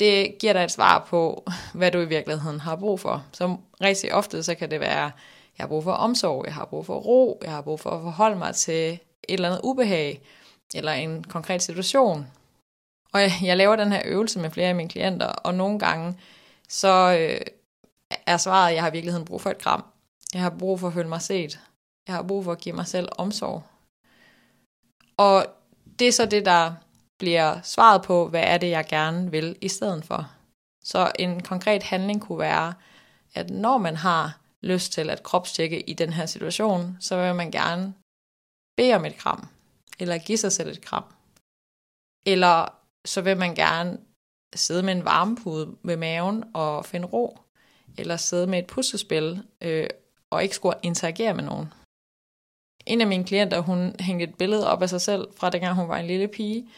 det 0.00 0.38
giver 0.38 0.52
dig 0.52 0.64
et 0.64 0.70
svar 0.70 1.06
på, 1.08 1.46
hvad 1.74 1.90
du 1.90 1.98
i 1.98 2.08
virkeligheden 2.08 2.60
har 2.60 2.76
brug 2.76 3.00
for. 3.00 3.24
Som 3.32 3.60
rigtig 3.80 4.14
ofte, 4.14 4.42
så 4.42 4.54
kan 4.54 4.70
det 4.70 4.80
være, 4.80 5.10
jeg 5.58 5.64
har 5.64 5.66
brug 5.66 5.84
for 5.84 5.92
omsorg, 5.92 6.46
jeg 6.46 6.54
har 6.54 6.64
brug 6.64 6.86
for 6.86 6.98
ro, 6.98 7.40
jeg 7.42 7.50
har 7.50 7.62
brug 7.62 7.80
for 7.80 7.90
at 7.90 8.02
forholde 8.02 8.36
mig 8.36 8.54
til 8.54 8.92
et 8.92 9.00
eller 9.28 9.48
andet 9.48 9.60
ubehag, 9.64 10.22
eller 10.74 10.92
en 10.92 11.24
konkret 11.24 11.62
situation. 11.62 12.26
Og 13.12 13.20
jeg, 13.20 13.30
jeg 13.42 13.56
laver 13.56 13.76
den 13.76 13.92
her 13.92 14.02
øvelse 14.04 14.38
med 14.38 14.50
flere 14.50 14.68
af 14.68 14.74
mine 14.74 14.88
klienter, 14.88 15.26
og 15.26 15.54
nogle 15.54 15.78
gange, 15.78 16.18
så 16.68 17.16
øh, 17.20 17.40
er 18.26 18.36
svaret, 18.36 18.68
at 18.68 18.74
jeg 18.74 18.82
har 18.82 18.90
i 18.90 18.92
virkeligheden 18.92 19.24
brug 19.24 19.40
for 19.40 19.50
et 19.50 19.58
kram. 19.58 19.84
Jeg 20.34 20.42
har 20.42 20.50
brug 20.50 20.80
for 20.80 20.88
at 20.88 20.94
føle 20.94 21.08
mig 21.08 21.22
set. 21.22 21.60
Jeg 22.10 22.16
har 22.16 22.22
brug 22.22 22.44
for 22.44 22.52
at 22.52 22.60
give 22.60 22.74
mig 22.74 22.86
selv 22.86 23.08
omsorg. 23.18 23.62
Og 25.16 25.46
det 25.98 26.08
er 26.08 26.12
så 26.12 26.26
det, 26.26 26.44
der 26.44 26.74
bliver 27.18 27.62
svaret 27.62 28.02
på, 28.02 28.28
hvad 28.28 28.42
er 28.42 28.58
det, 28.58 28.70
jeg 28.70 28.86
gerne 28.86 29.30
vil 29.30 29.56
i 29.60 29.68
stedet 29.68 30.04
for. 30.04 30.30
Så 30.84 31.12
en 31.18 31.42
konkret 31.42 31.82
handling 31.82 32.20
kunne 32.20 32.38
være, 32.38 32.74
at 33.34 33.50
når 33.50 33.78
man 33.78 33.96
har 33.96 34.38
lyst 34.62 34.92
til 34.92 35.10
at 35.10 35.22
kropstjekke 35.22 35.80
i 35.80 35.92
den 35.92 36.12
her 36.12 36.26
situation, 36.26 36.96
så 37.00 37.22
vil 37.22 37.34
man 37.34 37.50
gerne 37.50 37.94
bede 38.76 38.94
om 38.94 39.04
et 39.04 39.16
kram, 39.16 39.48
eller 39.98 40.18
give 40.18 40.38
sig 40.38 40.52
selv 40.52 40.70
et 40.70 40.80
kram. 40.80 41.04
Eller 42.26 42.74
så 43.04 43.20
vil 43.20 43.36
man 43.36 43.54
gerne 43.54 43.98
sidde 44.54 44.82
med 44.82 44.92
en 44.92 45.04
varmepude 45.04 45.76
ved 45.82 45.96
maven 45.96 46.44
og 46.54 46.84
finde 46.84 47.06
ro, 47.06 47.38
eller 47.98 48.16
sidde 48.16 48.46
med 48.46 48.58
et 48.58 48.66
puslespil 48.66 49.42
øh, 49.60 49.86
og 50.30 50.42
ikke 50.42 50.54
skulle 50.54 50.76
interagere 50.82 51.34
med 51.34 51.44
nogen. 51.44 51.72
En 52.90 53.00
af 53.00 53.06
mine 53.06 53.24
klienter, 53.24 53.60
hun 53.60 53.94
hængte 54.00 54.24
et 54.24 54.34
billede 54.34 54.70
op 54.70 54.82
af 54.82 54.88
sig 54.88 55.00
selv, 55.00 55.28
fra 55.36 55.50
dengang 55.50 55.74
hun 55.74 55.88
var 55.88 55.96
en 55.96 56.06
lille 56.06 56.28
pige, 56.28 56.68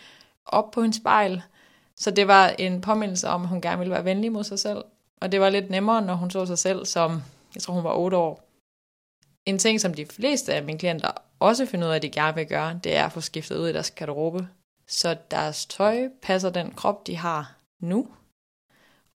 op 0.47 0.71
på 0.71 0.83
en 0.83 0.93
spejl. 0.93 1.43
Så 1.97 2.11
det 2.11 2.29
var 2.29 2.49
en 2.49 2.81
påmindelse 2.81 3.29
om, 3.29 3.43
at 3.43 3.49
hun 3.49 3.61
gerne 3.61 3.79
ville 3.79 3.95
være 3.95 4.05
venlig 4.05 4.33
mod 4.33 4.45
sig 4.45 4.59
selv. 4.59 4.85
Og 5.21 5.33
det 5.33 5.41
var 5.41 5.51
lidt 5.51 5.71
nemmere, 5.71 6.03
når 6.03 6.15
hun 6.15 6.31
så 6.31 6.47
sig 6.47 6.59
selv 6.59 6.87
som, 6.87 7.23
jeg 7.55 7.63
tror 7.63 7.75
hun 7.75 7.85
var 7.85 7.95
8 7.95 8.17
år. 8.17 8.49
En 9.47 9.59
ting, 9.59 9.81
som 9.81 9.95
de 9.95 10.07
fleste 10.07 10.55
af 10.55 10.63
mine 10.63 10.79
klienter 10.79 11.11
også 11.41 11.67
finder 11.67 11.87
ud 11.87 11.93
af, 11.93 11.97
at 11.97 12.03
de 12.03 12.11
gerne 12.11 12.35
vil 12.35 12.47
gøre, 12.47 12.81
det 12.85 12.97
er 12.97 13.05
at 13.05 13.13
få 13.13 13.21
skiftet 13.21 13.57
ud 13.57 13.69
i 13.69 13.73
deres 13.73 13.91
garderobe. 13.91 14.49
Så 14.89 15.17
deres 15.31 15.67
tøj 15.67 16.09
passer 16.23 16.51
den 16.51 16.73
krop, 16.73 17.07
de 17.07 17.17
har 17.17 17.57
nu, 17.81 18.09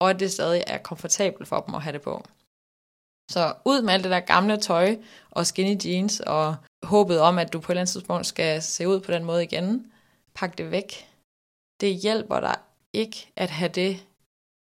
og 0.01 0.11
at 0.11 0.21
det 0.21 0.33
stadig 0.33 0.65
er 0.67 0.79
komfortabelt 0.79 1.49
for 1.49 1.61
dem 1.61 1.75
at 1.75 1.83
have 1.83 1.93
det 1.93 2.03
på. 2.03 2.25
Så 3.31 3.55
ud 3.65 3.83
med 3.83 3.93
alt 3.95 4.05
det 4.05 4.11
der 4.11 4.21
gamle 4.21 4.57
tøj 4.57 4.97
og 5.31 5.47
skinny 5.47 5.77
jeans 5.85 6.21
og 6.21 6.57
håbet 6.85 7.21
om, 7.21 7.39
at 7.39 7.53
du 7.53 7.61
på 7.61 7.73
et 7.73 7.75
eller 7.75 7.81
andet 7.81 7.93
tidspunkt 7.93 8.27
skal 8.27 8.63
se 8.63 8.89
ud 8.89 9.01
på 9.01 9.13
den 9.13 9.25
måde 9.25 9.45
igen. 9.45 9.93
Pak 10.35 10.59
det 10.59 10.71
væk. 10.71 11.09
Det 11.81 11.95
hjælper 11.95 12.41
dig 12.41 12.57
ikke 12.93 13.33
at 13.37 13.51
have 13.51 13.69
det 13.69 14.07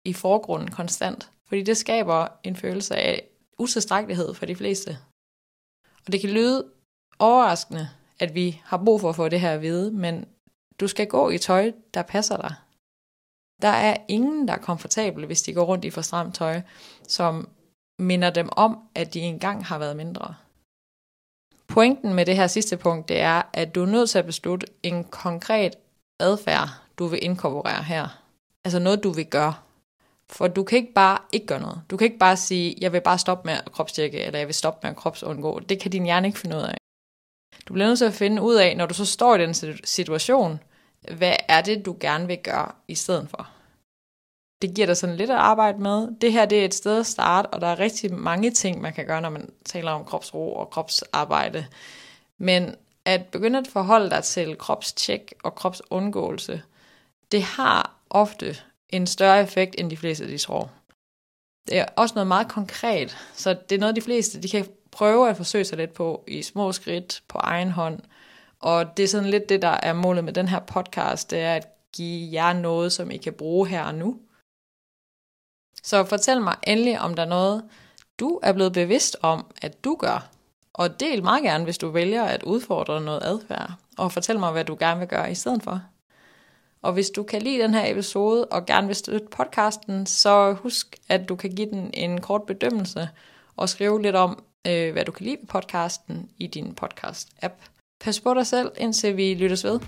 i 0.06 0.13
forgrunden 0.13 0.71
konstant, 0.71 1.32
fordi 1.47 1.63
det 1.63 1.78
skaber 1.78 2.28
en 2.43 2.56
følelse 2.56 2.95
af 2.95 3.28
utilstrækkelighed 3.58 4.34
for 4.34 4.45
de 4.45 4.56
fleste. 4.56 4.97
Og 6.06 6.12
det 6.12 6.21
kan 6.21 6.30
lyde 6.30 6.71
overraskende, 7.19 7.89
at 8.19 8.36
vi 8.36 8.62
har 8.63 8.84
brug 8.86 9.02
for 9.02 9.10
at 9.10 9.15
få 9.15 9.30
det 9.30 9.41
her 9.41 9.54
at 9.54 9.62
vide, 9.62 9.91
men 9.91 10.26
du 10.80 10.88
skal 10.88 11.08
gå 11.08 11.30
i 11.30 11.38
tøj, 11.38 11.71
der 11.93 12.02
passer 12.02 12.38
dig. 12.38 12.56
Der 13.62 13.67
er 13.67 13.97
ingen, 14.08 14.47
der 14.47 14.54
er 14.54 14.58
komfortable, 14.58 15.26
hvis 15.26 15.41
de 15.41 15.54
går 15.54 15.65
rundt 15.65 15.86
i 15.86 15.89
for 15.89 16.02
stramt 16.02 16.36
tøj, 16.36 16.62
som 17.08 17.50
minder 18.00 18.30
dem 18.30 18.50
om, 18.52 18.89
at 18.95 19.13
de 19.13 19.19
engang 19.19 19.65
har 19.65 19.78
været 19.80 19.95
mindre. 19.95 20.36
Pointen 21.73 22.13
med 22.13 22.25
det 22.25 22.36
her 22.36 22.47
sidste 22.47 22.77
punkt, 22.77 23.10
det 23.10 23.19
er, 23.19 23.41
at 23.53 23.75
du 23.75 23.81
er 23.81 23.86
nødt 23.86 24.10
til 24.10 24.19
at 24.19 24.25
beslutte 24.25 24.67
en 24.84 25.03
konkret 25.03 25.75
adfærd, 26.19 26.69
du 26.99 27.05
vil 27.07 27.19
inkorporere 27.21 27.84
her. 27.84 28.21
Altså 28.65 28.79
noget, 28.79 29.03
du 29.03 29.12
vil 29.12 29.25
gøre. 29.25 29.53
For 30.29 30.47
du 30.47 30.63
kan 30.63 30.77
ikke 30.77 30.93
bare 30.93 31.17
ikke 31.31 31.45
gøre 31.45 31.60
noget. 31.60 31.81
Du 31.89 31.97
kan 31.97 32.05
ikke 32.05 32.17
bare 32.17 32.38
sige, 32.38 32.75
jeg 32.81 32.93
vil 32.93 33.01
bare 33.01 33.17
stoppe 33.17 33.45
med 33.47 33.53
at 33.53 33.71
kropstjekke, 33.71 34.19
eller 34.19 34.39
jeg 34.39 34.47
vil 34.47 34.55
stoppe 34.55 34.79
med 34.84 34.89
at 34.89 34.95
kropsundgå. 34.97 35.60
Det 35.60 35.79
kan 35.79 35.91
din 35.91 36.03
hjerne 36.03 36.27
ikke 36.27 36.39
finde 36.39 36.55
ud 36.55 36.62
af. 36.62 36.75
Du 37.67 37.73
bliver 37.73 37.88
nødt 37.88 37.97
til 37.97 38.05
at 38.05 38.13
finde 38.13 38.41
ud 38.41 38.55
af, 38.55 38.77
når 38.77 38.86
du 38.86 38.93
så 38.93 39.05
står 39.05 39.36
i 39.36 39.41
den 39.41 39.53
situation, 39.84 40.60
hvad 41.17 41.36
er 41.47 41.62
det, 41.62 41.86
du 41.86 41.97
gerne 41.99 42.27
vil 42.27 42.39
gøre 42.43 42.71
i 42.88 42.95
stedet 42.95 43.29
for. 43.29 43.49
Det 44.62 44.74
giver 44.76 44.88
dig 44.88 44.97
sådan 44.97 45.15
lidt 45.15 45.30
at 45.30 45.38
arbejde 45.38 45.78
med. 45.78 46.08
Det 46.21 46.34
her 46.34 46.45
det 46.45 46.62
er 46.62 46.65
et 46.65 46.74
sted 46.74 47.00
at 47.00 47.06
starte, 47.06 47.47
og 47.47 47.62
der 47.62 47.67
er 47.67 47.80
rigtig 47.80 48.13
mange 48.13 48.52
ting, 48.52 48.82
man 48.82 48.93
kan 48.93 49.06
gøre, 49.06 49.21
når 49.21 49.30
man 49.30 49.50
taler 49.65 49.91
om 49.91 50.06
kropsro 50.06 50.54
og 50.54 50.69
kropsarbejde. 50.69 51.65
Men 52.38 52.76
at 53.06 53.26
begynde 53.26 53.60
at 53.60 53.67
forholde 53.67 54.10
dig 54.10 54.24
til 54.24 54.58
kropstjek 54.58 55.34
og 55.43 55.56
kropsundgåelse, 55.56 56.62
det 57.32 57.43
har 57.43 57.95
ofte 58.10 58.56
en 58.89 59.08
større 59.08 59.41
effekt, 59.41 59.76
end 59.78 59.89
de 59.89 59.97
fleste 59.97 60.28
de 60.28 60.38
tror. 60.38 60.71
Det 61.67 61.80
er 61.80 61.86
også 61.95 62.15
noget 62.15 62.28
meget 62.28 62.47
konkret, 62.47 63.17
så 63.34 63.56
det 63.69 63.76
er 63.76 63.80
noget, 63.80 63.95
de 63.95 64.02
fleste 64.02 64.41
de 64.41 64.50
kan 64.50 64.67
prøve 64.91 65.30
at 65.30 65.38
forsøge 65.38 65.65
sig 65.65 65.78
lidt 65.78 65.93
på 65.93 66.24
i 66.28 66.41
små 66.41 66.71
skridt, 66.71 67.24
på 67.28 67.38
egen 67.38 67.71
hånd, 67.71 68.00
og 68.60 68.97
det 68.97 69.04
er 69.04 69.08
sådan 69.08 69.30
lidt 69.30 69.50
det, 69.50 69.62
der 69.62 69.78
er 69.84 69.93
målet 69.93 70.24
med 70.24 70.34
den 70.34 70.47
her 70.47 70.60
podcast, 70.60 71.32
det 71.32 71.39
er 71.39 71.56
at 71.56 71.67
give 71.93 72.30
jer 72.34 72.54
noget, 72.54 72.91
som 72.91 73.12
I 73.12 73.17
kan 73.17 73.34
bruge 73.34 73.67
her 73.67 73.84
og 73.84 73.95
nu. 73.95 74.19
Så 75.83 76.03
fortæl 76.03 76.41
mig 76.41 76.55
endelig, 76.67 76.99
om 76.99 77.13
der 77.13 77.23
er 77.23 77.27
noget, 77.27 77.63
du 78.19 78.39
er 78.43 78.53
blevet 78.53 78.73
bevidst 78.73 79.17
om, 79.21 79.45
at 79.61 79.83
du 79.83 79.95
gør. 79.99 80.27
Og 80.73 80.99
del 80.99 81.23
meget 81.23 81.43
gerne, 81.43 81.63
hvis 81.63 81.77
du 81.77 81.89
vælger 81.89 82.23
at 82.23 82.43
udfordre 82.43 83.01
noget 83.01 83.23
adfærd. 83.23 83.71
Og 83.97 84.11
fortæl 84.11 84.39
mig, 84.39 84.51
hvad 84.51 84.65
du 84.65 84.77
gerne 84.79 84.99
vil 84.99 85.07
gøre 85.07 85.31
i 85.31 85.35
stedet 85.35 85.63
for. 85.63 85.81
Og 86.81 86.93
hvis 86.93 87.09
du 87.09 87.23
kan 87.23 87.41
lide 87.41 87.63
den 87.63 87.73
her 87.73 87.91
episode 87.91 88.45
og 88.45 88.65
gerne 88.65 88.87
vil 88.87 88.95
støtte 88.95 89.27
podcasten, 89.31 90.05
så 90.05 90.53
husk, 90.53 90.95
at 91.09 91.29
du 91.29 91.35
kan 91.35 91.55
give 91.55 91.69
den 91.69 91.89
en 91.93 92.21
kort 92.21 92.43
bedømmelse 92.43 93.09
og 93.55 93.69
skrive 93.69 94.01
lidt 94.01 94.15
om, 94.15 94.43
øh, 94.67 94.91
hvad 94.91 95.05
du 95.05 95.11
kan 95.11 95.25
lide 95.25 95.37
ved 95.41 95.47
podcasten 95.47 96.29
i 96.37 96.47
din 96.47 96.77
podcast-app. 96.81 97.53
Pas 97.99 98.19
på 98.19 98.33
dig 98.33 98.47
selv, 98.47 98.71
indtil 98.77 99.17
vi 99.17 99.33
lyttes 99.33 99.63
ved. 99.63 99.79